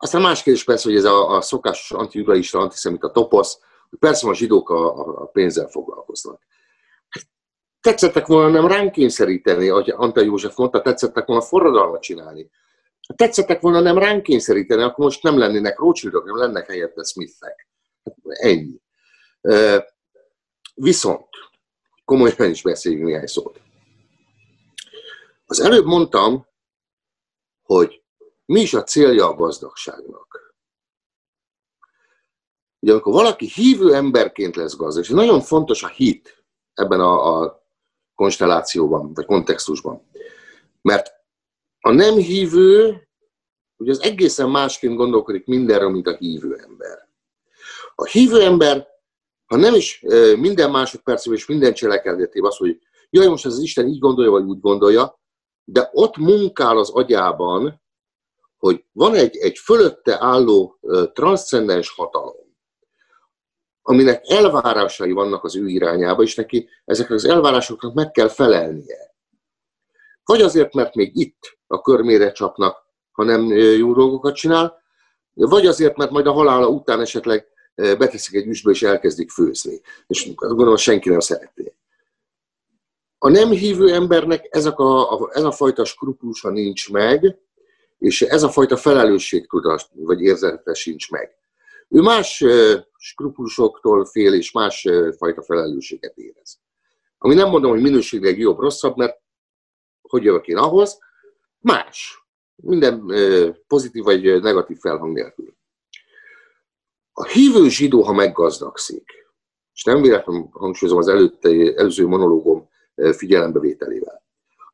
Aztán 0.00 0.22
más 0.22 0.42
kérdés 0.42 0.64
persze, 0.64 0.88
hogy 0.88 0.98
ez 0.98 1.04
a, 1.04 1.36
a 1.36 1.40
szokásos 1.40 1.90
antijudaista, 1.90 2.58
antiszemita 2.58 3.10
toposz, 3.10 3.60
hogy 3.90 3.98
persze 3.98 4.28
a 4.28 4.34
zsidók 4.34 4.70
a, 4.70 4.86
a 5.22 5.26
pénzzel 5.26 5.68
foglalkoznak. 5.68 6.42
Tetszettek 7.80 8.26
volna 8.26 8.48
nem 8.48 8.66
ránk 8.66 8.92
kényszeríteni, 8.92 9.68
ahogy 9.68 9.90
Antal 9.90 10.24
József 10.24 10.56
mondta, 10.56 10.82
tetszettek 10.82 11.26
volna 11.26 11.42
forradalmat 11.42 12.02
csinálni. 12.02 12.50
Tetszettek 13.16 13.60
volna 13.60 13.80
nem 13.80 13.98
ránk 13.98 14.22
kényszeríteni, 14.22 14.82
akkor 14.82 15.04
most 15.04 15.22
nem 15.22 15.38
lennének 15.38 15.78
Rothschildok, 15.78 16.24
nem 16.24 16.36
lennek 16.36 16.66
helyette 16.66 17.02
Smithek. 17.04 17.68
Hát 18.04 18.16
ennyi. 18.24 18.80
Viszont, 20.74 21.28
komolyan 22.04 22.50
is 22.50 22.62
beszéljünk 22.62 23.04
néhány 23.04 23.26
szót. 23.26 23.60
Az 25.46 25.60
előbb 25.60 25.84
mondtam, 25.84 26.46
hogy 27.62 28.02
mi 28.48 28.60
is 28.60 28.74
a 28.74 28.82
célja 28.82 29.28
a 29.28 29.34
gazdagságnak. 29.34 30.54
Ugye 32.80 32.92
amikor 32.92 33.12
valaki 33.12 33.46
hívő 33.46 33.94
emberként 33.94 34.56
lesz 34.56 34.76
gazdag, 34.76 35.02
és 35.02 35.08
nagyon 35.08 35.40
fontos 35.40 35.82
a 35.82 35.88
hit 35.88 36.44
ebben 36.74 37.00
a, 37.00 37.40
a 37.40 37.62
konstellációban, 38.14 39.14
vagy 39.14 39.26
kontextusban. 39.26 40.08
Mert 40.82 41.12
a 41.80 41.92
nem 41.92 42.14
hívő, 42.14 43.02
ugye 43.76 43.90
az 43.90 44.02
egészen 44.02 44.50
másként 44.50 44.96
gondolkodik 44.96 45.46
mindenről, 45.46 45.90
mint 45.90 46.06
a 46.06 46.16
hívő 46.16 46.56
ember. 46.56 47.08
A 47.94 48.04
hívő 48.04 48.42
ember, 48.42 48.86
ha 49.46 49.56
nem 49.56 49.74
is 49.74 50.04
minden 50.36 50.70
másodpercben 50.70 51.34
és 51.34 51.46
minden 51.46 51.74
cselekedetében 51.74 52.50
az, 52.50 52.56
hogy 52.56 52.80
jaj, 53.10 53.26
most 53.26 53.46
ez 53.46 53.52
az 53.52 53.62
Isten 53.62 53.86
így 53.86 53.98
gondolja, 53.98 54.30
vagy 54.30 54.44
úgy 54.44 54.60
gondolja, 54.60 55.20
de 55.64 55.88
ott 55.92 56.16
munkál 56.16 56.78
az 56.78 56.90
agyában, 56.90 57.82
hogy 58.58 58.84
van 58.92 59.14
egy, 59.14 59.36
egy 59.36 59.58
fölötte 59.58 60.16
álló 60.20 60.78
transzcendens 61.12 61.90
hatalom, 61.90 62.56
aminek 63.82 64.22
elvárásai 64.26 65.12
vannak 65.12 65.44
az 65.44 65.56
ő 65.56 65.68
irányába, 65.68 66.22
és 66.22 66.34
neki 66.34 66.68
ezeknek 66.84 67.16
az 67.16 67.24
elvárásoknak 67.24 67.94
meg 67.94 68.10
kell 68.10 68.28
felelnie. 68.28 69.14
Vagy 70.24 70.42
azért, 70.42 70.74
mert 70.74 70.94
még 70.94 71.16
itt 71.16 71.58
a 71.66 71.80
körmére 71.80 72.32
csapnak, 72.32 72.86
ha 73.12 73.24
nem 73.24 73.46
jó 73.56 73.92
dolgokat 73.94 74.34
csinál, 74.34 74.82
vagy 75.34 75.66
azért, 75.66 75.96
mert 75.96 76.10
majd 76.10 76.26
a 76.26 76.32
halála 76.32 76.68
után 76.68 77.00
esetleg 77.00 77.46
beteszik 77.74 78.34
egy 78.34 78.46
üstbe 78.46 78.70
és 78.70 78.82
elkezdik 78.82 79.30
főzni. 79.30 79.80
És 80.06 80.34
gondolom, 80.34 80.76
senki 80.76 81.08
nem 81.08 81.20
szeretné. 81.20 81.74
A 83.18 83.28
nem 83.28 83.50
hívő 83.50 83.92
embernek 83.92 84.46
ezek 84.50 84.78
a, 84.78 85.28
ez 85.32 85.42
a 85.42 85.50
fajta 85.50 85.84
skrupulusa 85.84 86.50
nincs 86.50 86.90
meg, 86.90 87.38
és 87.98 88.22
ez 88.22 88.42
a 88.42 88.48
fajta 88.48 88.76
felelősségtudat 88.76 89.88
vagy 89.94 90.22
érzete 90.22 90.74
sincs 90.74 91.10
meg. 91.10 91.36
Ő 91.88 92.00
más 92.00 92.44
skrupulusoktól 92.96 94.04
fél, 94.04 94.34
és 94.34 94.52
más 94.52 94.88
fajta 95.16 95.42
felelősséget 95.42 96.16
érez. 96.16 96.58
Ami 97.18 97.34
nem 97.34 97.48
mondom, 97.48 97.70
hogy 97.70 97.80
minőségileg 97.80 98.38
jobb, 98.38 98.58
rosszabb, 98.58 98.96
mert 98.96 99.20
hogy 100.02 100.24
jövök 100.24 100.46
én 100.46 100.56
ahhoz, 100.56 100.98
más. 101.58 102.26
Minden 102.56 103.12
pozitív 103.66 104.02
vagy 104.02 104.42
negatív 104.42 104.78
felhang 104.78 105.12
nélkül. 105.12 105.56
A 107.12 107.24
hívő 107.24 107.68
zsidó, 107.68 108.02
ha 108.02 108.12
meggazdagszik, 108.12 109.12
és 109.74 109.84
nem 109.84 110.02
véletlenül 110.02 110.48
hangsúlyozom 110.52 110.98
az 110.98 111.08
előtte, 111.08 111.48
előző 111.76 112.06
monológom 112.06 112.68
figyelembevételével, 113.12 114.22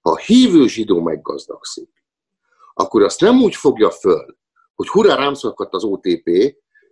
ha 0.00 0.10
a 0.10 0.16
hívő 0.16 0.66
zsidó 0.66 1.00
meggazdagszik, 1.00 2.03
akkor 2.74 3.02
azt 3.02 3.20
nem 3.20 3.42
úgy 3.42 3.54
fogja 3.54 3.90
föl, 3.90 4.36
hogy 4.74 4.88
hurrá 4.88 5.14
rám 5.14 5.32
az 5.54 5.84
OTP, 5.84 6.28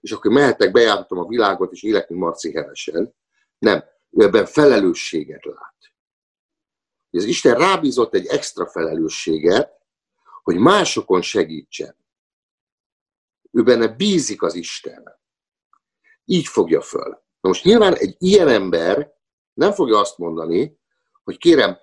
és 0.00 0.12
akkor 0.12 0.30
mehetek, 0.30 0.72
bejárhatom 0.72 1.18
a 1.18 1.26
világot, 1.26 1.72
és 1.72 1.82
élek, 1.82 2.08
mint 2.08 2.20
Marci 2.20 2.52
Hevesen. 2.52 3.14
Nem, 3.58 3.84
ő 4.10 4.24
ebben 4.24 4.46
felelősséget 4.46 5.44
lát. 5.44 5.76
Az 7.10 7.24
Isten 7.24 7.54
rábízott 7.54 8.14
egy 8.14 8.26
extra 8.26 8.66
felelősséget, 8.66 9.80
hogy 10.42 10.56
másokon 10.56 11.22
segítsen. 11.22 11.96
Ő 13.50 13.62
benne 13.62 13.88
bízik 13.88 14.42
az 14.42 14.54
Isten. 14.54 15.20
Így 16.24 16.46
fogja 16.46 16.80
föl. 16.80 17.08
Na 17.40 17.48
most 17.48 17.64
nyilván 17.64 17.94
egy 17.94 18.16
ilyen 18.18 18.48
ember 18.48 19.14
nem 19.52 19.72
fogja 19.72 19.98
azt 19.98 20.18
mondani, 20.18 20.78
hogy 21.24 21.38
kérem, 21.38 21.78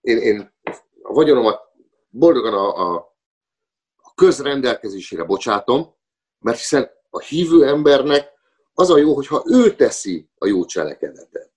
én, 0.00 0.18
én 0.18 0.54
a 1.02 1.12
vagyonomat 1.12 1.69
boldogan 2.10 2.54
a, 2.54 2.76
a, 2.76 2.94
a 3.96 4.14
közrendelkezésére 4.14 5.24
bocsátom, 5.24 5.94
mert 6.38 6.58
hiszen 6.58 6.90
a 7.10 7.20
hívő 7.20 7.66
embernek 7.66 8.32
az 8.74 8.90
a 8.90 8.98
jó, 8.98 9.14
hogyha 9.14 9.42
ő 9.46 9.74
teszi 9.74 10.28
a 10.38 10.46
jó 10.46 10.64
cselekedetet. 10.64 11.52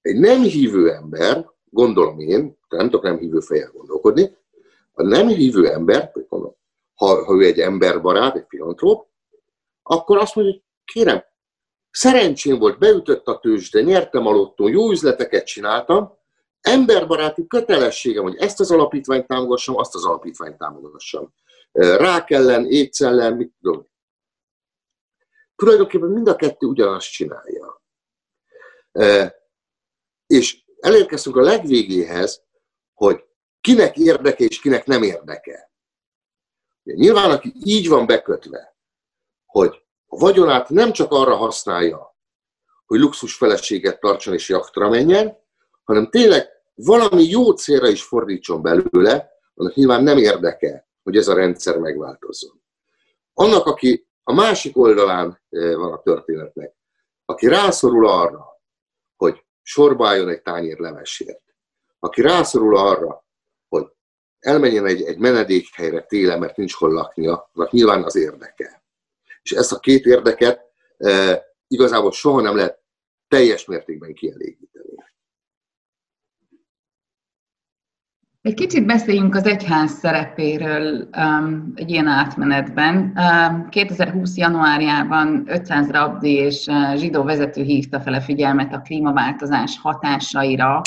Egy 0.00 0.18
nem 0.18 0.42
hívő 0.42 0.92
ember, 0.92 1.50
gondolom 1.70 2.20
én, 2.20 2.58
nem 2.68 2.84
tudok 2.84 3.02
nem 3.02 3.18
hívő 3.18 3.40
fejjel 3.40 3.70
gondolkodni, 3.70 4.36
a 4.92 5.02
nem 5.02 5.28
hívő 5.28 5.70
ember, 5.70 6.12
ha, 6.94 7.24
ha 7.24 7.34
ő 7.34 7.44
egy 7.44 7.60
emberbarát, 7.60 8.36
egy 8.36 8.44
filantróp, 8.48 9.06
akkor 9.82 10.18
azt 10.18 10.34
mondja, 10.34 10.54
hogy 10.54 10.62
kérem, 10.84 11.24
szerencsém 11.90 12.58
volt, 12.58 12.78
beütött 12.78 13.26
a 13.26 13.38
tőzsde, 13.38 13.80
nyertem 13.80 14.26
a 14.26 14.30
lottón, 14.30 14.70
jó 14.70 14.90
üzleteket 14.90 15.46
csináltam, 15.46 16.17
emberbaráti 16.60 17.46
kötelességem, 17.46 18.22
hogy 18.22 18.36
ezt 18.36 18.60
az 18.60 18.70
alapítványt 18.70 19.26
támogassam, 19.26 19.76
azt 19.76 19.94
az 19.94 20.04
alapítványt 20.04 20.58
támogassam 20.58 21.32
rák 21.72 22.30
ellen, 22.30 22.66
éjsz 22.66 23.00
ellen, 23.00 23.32
mit 23.32 23.52
tudom. 23.60 23.88
Tulajdonképpen 25.56 26.08
mind 26.08 26.28
a 26.28 26.36
kettő 26.36 26.66
ugyanazt 26.66 27.10
csinálja. 27.10 27.82
És 30.26 30.64
elérkeztünk 30.80 31.36
a 31.36 31.40
legvégéhez, 31.40 32.44
hogy 32.94 33.24
kinek 33.60 33.96
érdeke 33.96 34.44
és 34.44 34.60
kinek 34.60 34.86
nem 34.86 35.02
érdeke. 35.02 35.72
Nyilván, 36.82 37.30
aki 37.30 37.52
így 37.64 37.88
van 37.88 38.06
bekötve, 38.06 38.76
hogy 39.46 39.82
a 40.06 40.16
vagyonát 40.16 40.68
nem 40.68 40.92
csak 40.92 41.12
arra 41.12 41.36
használja, 41.36 42.16
hogy 42.86 43.00
luxus 43.00 43.34
feleséget 43.34 44.00
tartson 44.00 44.34
és 44.34 44.48
jaktra 44.48 44.88
menjen, 44.88 45.38
hanem 45.88 46.10
tényleg 46.10 46.48
valami 46.74 47.22
jó 47.22 47.52
célra 47.52 47.88
is 47.88 48.02
fordítson 48.02 48.62
belőle, 48.62 49.30
annak 49.54 49.74
nyilván 49.74 50.02
nem 50.02 50.18
érdeke, 50.18 50.88
hogy 51.02 51.16
ez 51.16 51.28
a 51.28 51.34
rendszer 51.34 51.78
megváltozzon. 51.78 52.62
Annak, 53.34 53.66
aki 53.66 54.08
a 54.22 54.32
másik 54.32 54.76
oldalán 54.76 55.40
eh, 55.48 55.74
van 55.74 55.92
a 55.92 56.02
történetnek, 56.02 56.74
aki 57.24 57.48
rászorul 57.48 58.08
arra, 58.08 58.46
hogy 59.16 59.44
sorba 59.62 60.08
álljon 60.08 60.28
egy 60.28 60.42
tányér 60.42 60.78
levesért, 60.78 61.42
aki 61.98 62.20
rászorul 62.20 62.76
arra, 62.76 63.26
hogy 63.68 63.86
elmenjen 64.38 64.86
egy, 64.86 65.02
egy 65.02 65.18
menedékhelyre 65.18 66.02
télen, 66.02 66.38
mert 66.38 66.56
nincs 66.56 66.74
hol 66.74 66.92
laknia, 66.92 67.50
annak 67.52 67.70
nyilván 67.70 68.04
az 68.04 68.16
érdeke. 68.16 68.82
És 69.42 69.52
ezt 69.52 69.72
a 69.72 69.78
két 69.78 70.04
érdeket 70.04 70.60
e, 70.96 71.42
igazából 71.68 72.12
soha 72.12 72.40
nem 72.40 72.56
lehet 72.56 72.80
teljes 73.28 73.64
mértékben 73.64 74.14
kielégíteni. 74.14 74.77
Egy 78.48 78.54
kicsit 78.54 78.86
beszéljünk 78.86 79.34
az 79.34 79.46
egyház 79.46 79.90
szerepéről 79.90 81.08
um, 81.16 81.72
egy 81.74 81.90
ilyen 81.90 82.06
átmenetben. 82.06 82.96
Um, 83.16 83.68
2020. 83.68 84.36
januárjában 84.36 85.44
500 85.46 85.90
rabdi 85.90 86.32
és 86.32 86.66
uh, 86.66 86.96
zsidó 86.96 87.22
vezető 87.22 87.62
hívta 87.62 88.00
fel 88.00 88.14
a 88.14 88.20
figyelmet 88.20 88.72
a 88.72 88.80
klímaváltozás 88.80 89.78
hatásaira. 89.78 90.80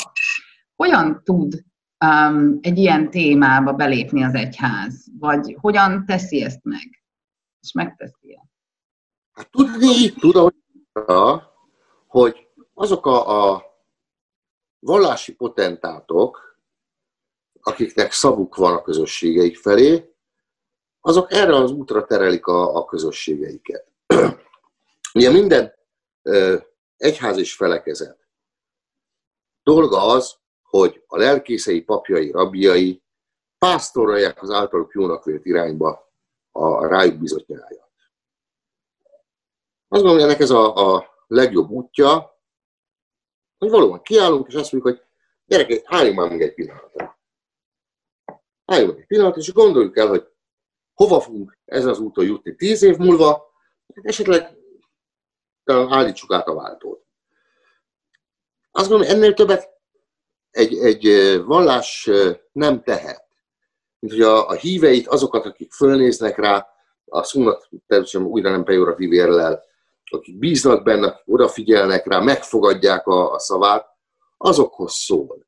Hogyan 0.76 1.20
tud 1.24 1.64
um, 2.04 2.58
egy 2.62 2.78
ilyen 2.78 3.10
témába 3.10 3.72
belépni 3.72 4.22
az 4.22 4.34
egyház? 4.34 5.06
Vagy 5.18 5.56
hogyan 5.60 6.04
teszi 6.06 6.42
ezt 6.42 6.60
meg? 6.62 7.04
És 7.60 7.72
megteszi 7.72 8.32
-e? 8.32 8.48
Hát 9.32 9.50
tudni 9.50 10.12
tud, 10.12 10.52
hogy 12.06 12.48
azok 12.74 13.06
a, 13.06 13.52
a 13.52 13.62
vallási 14.78 15.34
potentátok, 15.34 16.51
akiknek 17.62 18.12
szavuk 18.12 18.56
van 18.56 18.74
a 18.74 18.82
közösségeik 18.82 19.56
felé, 19.56 20.14
azok 21.00 21.32
erre 21.32 21.54
az 21.54 21.70
útra 21.70 22.04
terelik 22.04 22.46
a, 22.46 22.76
a 22.76 22.84
közösségeiket. 22.84 23.86
Ugye 25.14 25.30
minden 25.30 25.74
egyház 26.96 27.38
és 27.38 27.54
felekezet 27.54 28.18
dolga 29.62 30.06
az, 30.06 30.36
hogy 30.62 31.04
a 31.06 31.16
lelkészei, 31.16 31.82
papjai, 31.82 32.30
rabjai 32.30 33.02
pásztorolják 33.58 34.42
az 34.42 34.50
általuk 34.50 34.92
jónak 34.94 35.24
vélt 35.24 35.44
irányba 35.44 36.12
a 36.50 36.86
rájuk 36.86 37.18
bizott 37.18 37.46
nyájat. 37.46 37.90
Azt 39.88 40.02
gondolom, 40.02 40.18
ennek 40.18 40.40
ez 40.40 40.50
a, 40.50 40.94
a 40.94 41.06
legjobb 41.26 41.70
útja, 41.70 42.40
hogy 43.58 43.70
valóban 43.70 44.02
kiállunk, 44.02 44.48
és 44.48 44.54
azt 44.54 44.72
mondjuk, 44.72 44.94
hogy 44.94 45.06
gyerekek, 45.46 45.82
álljunk 45.84 46.18
már 46.18 46.28
meg 46.28 46.42
egy 46.42 46.54
pillanatra 46.54 47.20
álljunk 48.72 48.98
egy 48.98 49.06
pillanat, 49.06 49.36
és 49.36 49.52
gondoljuk 49.52 49.96
el, 49.96 50.06
hogy 50.06 50.26
hova 50.94 51.20
fogunk 51.20 51.58
ezen 51.64 51.88
az 51.88 51.98
úton 51.98 52.24
jutni 52.24 52.54
tíz 52.54 52.82
év 52.82 52.96
múlva, 52.96 53.52
esetleg 54.02 54.56
talán 55.64 55.92
állítsuk 55.92 56.32
át 56.32 56.46
a 56.46 56.54
váltót. 56.54 57.04
Azt 58.70 58.88
gondolom, 58.88 59.14
ennél 59.14 59.34
többet 59.34 59.68
egy, 60.50 60.78
egy 60.78 61.06
vallás 61.44 62.10
nem 62.52 62.82
tehet. 62.82 63.26
Mint 63.98 64.12
hogy 64.12 64.22
a, 64.22 64.48
a 64.48 64.52
híveit, 64.52 65.06
azokat, 65.06 65.46
akik 65.46 65.72
fölnéznek 65.72 66.36
rá, 66.36 66.66
a 67.04 67.22
szónak 67.22 67.68
természetesen 67.86 68.30
újra 68.30 68.50
nem 68.50 68.64
pejoratív 68.64 69.12
érlel, 69.12 69.62
akik 70.10 70.38
bíznak 70.38 70.82
benne, 70.82 71.06
akik 71.06 71.34
odafigyelnek 71.34 72.06
rá, 72.06 72.18
megfogadják 72.18 73.06
a, 73.06 73.32
a 73.32 73.38
szavát, 73.38 73.86
azokhoz 74.36 74.92
szól. 74.92 75.46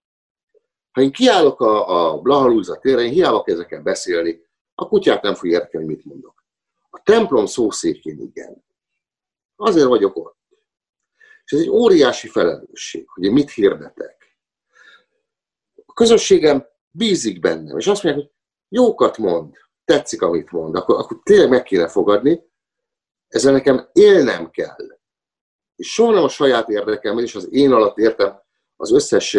Ha 0.94 1.00
én 1.00 1.12
kiállok 1.12 1.60
a, 1.60 2.12
a 2.12 2.20
Blahalúza 2.20 2.78
térre, 2.78 3.02
én 3.02 3.42
kezdek 3.44 3.82
beszélni, 3.82 4.40
a 4.74 4.88
kutyát 4.88 5.22
nem 5.22 5.34
fog 5.34 5.50
érteni, 5.50 5.84
mit 5.84 6.04
mondok. 6.04 6.44
A 6.90 7.02
templom 7.02 7.46
szószékén 7.46 8.20
igen. 8.20 8.64
Azért 9.56 9.86
vagyok 9.86 10.16
ott. 10.16 10.38
És 11.44 11.52
ez 11.52 11.58
egy 11.60 11.68
óriási 11.68 12.28
felelősség, 12.28 13.08
hogy 13.08 13.24
én 13.24 13.32
mit 13.32 13.50
hirdetek. 13.50 14.38
A 15.86 15.92
közösségem 15.92 16.66
bízik 16.90 17.40
bennem, 17.40 17.78
és 17.78 17.86
azt 17.86 18.02
mondják, 18.02 18.24
hogy 18.24 18.34
jókat 18.68 19.18
mond, 19.18 19.54
tetszik, 19.84 20.22
amit 20.22 20.50
mond, 20.50 20.74
akkor, 20.74 20.98
akkor 20.98 21.20
tényleg 21.22 21.48
meg 21.48 21.62
kéne 21.62 21.88
fogadni, 21.88 22.42
ezzel 23.28 23.52
nekem 23.52 23.88
élnem 23.92 24.50
kell. 24.50 24.98
És 25.76 25.92
soha 25.92 26.12
nem 26.12 26.22
a 26.22 26.28
saját 26.28 26.68
érdekem, 26.68 27.18
és 27.18 27.34
az 27.34 27.52
én 27.52 27.72
alatt 27.72 27.98
értem 27.98 28.40
az 28.76 28.92
összes 28.92 29.36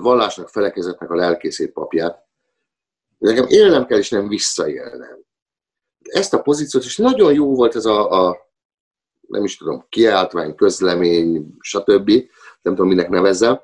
vallásnak, 0.00 0.48
felekezetnek 0.48 1.10
a 1.10 1.14
lelkészét 1.14 1.72
papját, 1.72 2.26
nekem 3.18 3.46
élnem 3.48 3.86
kell, 3.86 3.98
és 3.98 4.10
nem 4.10 4.28
visszaélnem. 4.28 5.24
Ezt 6.02 6.34
a 6.34 6.42
pozíciót, 6.42 6.84
és 6.84 6.96
nagyon 6.96 7.34
jó 7.34 7.54
volt 7.54 7.74
ez 7.74 7.84
a, 7.84 8.28
a 8.28 8.50
nem 9.28 9.44
is 9.44 9.56
tudom, 9.56 9.86
kiáltvány, 9.88 10.54
közlemény, 10.54 11.56
stb. 11.60 12.10
Nem 12.62 12.74
tudom, 12.74 12.88
minek 12.88 13.08
nevezzem. 13.08 13.60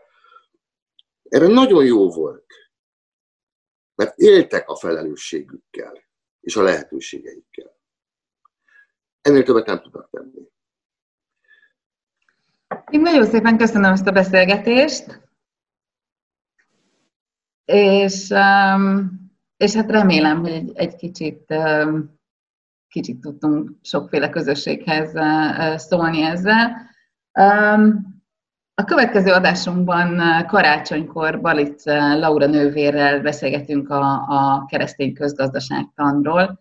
Erre 1.29 1.47
nagyon 1.47 1.85
jó 1.85 2.11
volt. 2.11 2.47
Mert 3.95 4.19
éltek 4.19 4.69
a 4.69 4.77
felelősségükkel 4.77 6.03
és 6.41 6.57
a 6.57 6.63
lehetőségeikkel. 6.63 7.77
Ennél 9.23 9.43
többet 9.43 9.67
nem 9.67 9.81
tudnak 9.83 10.11
tenni. 10.11 10.51
Én 12.91 13.01
nagyon 13.01 13.27
szépen 13.27 13.59
köszönöm 13.59 13.93
ezt 13.93 14.07
a 14.07 14.13
beszélgetést 14.13 15.21
és, 17.65 18.29
um, 18.31 19.21
és 19.57 19.75
hát 19.75 19.91
remélem, 19.91 20.41
hogy 20.41 20.71
egy, 20.75 20.97
kicsit, 20.97 21.45
um, 21.49 22.21
kicsit 22.89 23.21
tudtunk 23.21 23.71
sokféle 23.83 24.29
közösséghez 24.29 25.15
uh, 25.15 25.77
szólni 25.77 26.23
ezzel. 26.23 26.91
Um, 27.41 28.11
a 28.75 28.85
következő 28.85 29.33
adásunkban 29.33 30.21
uh, 30.21 30.47
karácsonykor 30.47 31.41
Balic 31.41 31.87
uh, 31.87 32.19
Laura 32.19 32.47
nővérrel 32.47 33.21
beszélgetünk 33.21 33.89
a, 33.91 34.25
a 34.29 34.65
keresztény 34.65 35.15
közgazdaságtanról. 35.15 36.59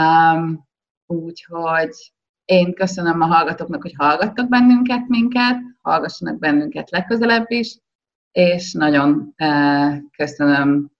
Um, 0.00 0.66
úgyhogy 1.06 2.12
én 2.44 2.74
köszönöm 2.74 3.20
a 3.20 3.26
hallgatóknak, 3.26 3.82
hogy 3.82 3.94
hallgattak 3.96 4.48
bennünket, 4.48 5.08
minket, 5.08 5.56
hallgassanak 5.82 6.38
bennünket 6.38 6.90
legközelebb 6.90 7.50
is, 7.50 7.78
és 8.32 8.72
nagyon 8.72 9.34
köszönöm 10.16 10.90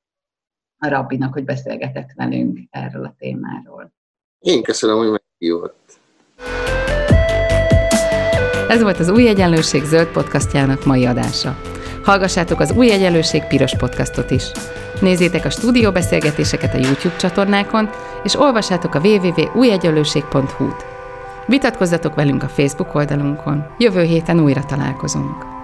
a 0.78 0.88
rabbinak, 0.88 1.32
hogy 1.32 1.44
beszélgetett 1.44 2.10
velünk 2.14 2.58
erről 2.70 3.04
a 3.04 3.14
témáról. 3.18 3.92
Én 4.38 4.62
köszönöm, 4.62 4.96
hogy 4.96 5.10
meghívott. 5.10 5.98
Ez 8.68 8.82
volt 8.82 8.98
az 8.98 9.08
Új 9.08 9.28
Egyenlőség 9.28 9.82
zöld 9.82 10.08
podcastjának 10.08 10.84
mai 10.84 11.06
adása. 11.06 11.60
Hallgassátok 12.04 12.60
az 12.60 12.72
Új 12.72 12.90
Egyenlőség 12.90 13.44
piros 13.44 13.76
podcastot 13.76 14.30
is. 14.30 14.50
Nézzétek 15.00 15.44
a 15.44 15.50
stúdióbeszélgetéseket 15.50 16.74
a 16.74 16.78
YouTube 16.78 17.16
csatornákon, 17.16 17.88
és 18.22 18.34
olvassátok 18.34 18.94
a 18.94 19.00
www.újegyenlőség.hu-t. 19.00 20.84
Vitatkozzatok 21.46 22.14
velünk 22.14 22.42
a 22.42 22.48
Facebook 22.48 22.94
oldalunkon. 22.94 23.66
Jövő 23.78 24.02
héten 24.02 24.40
újra 24.40 24.64
találkozunk. 24.64 25.57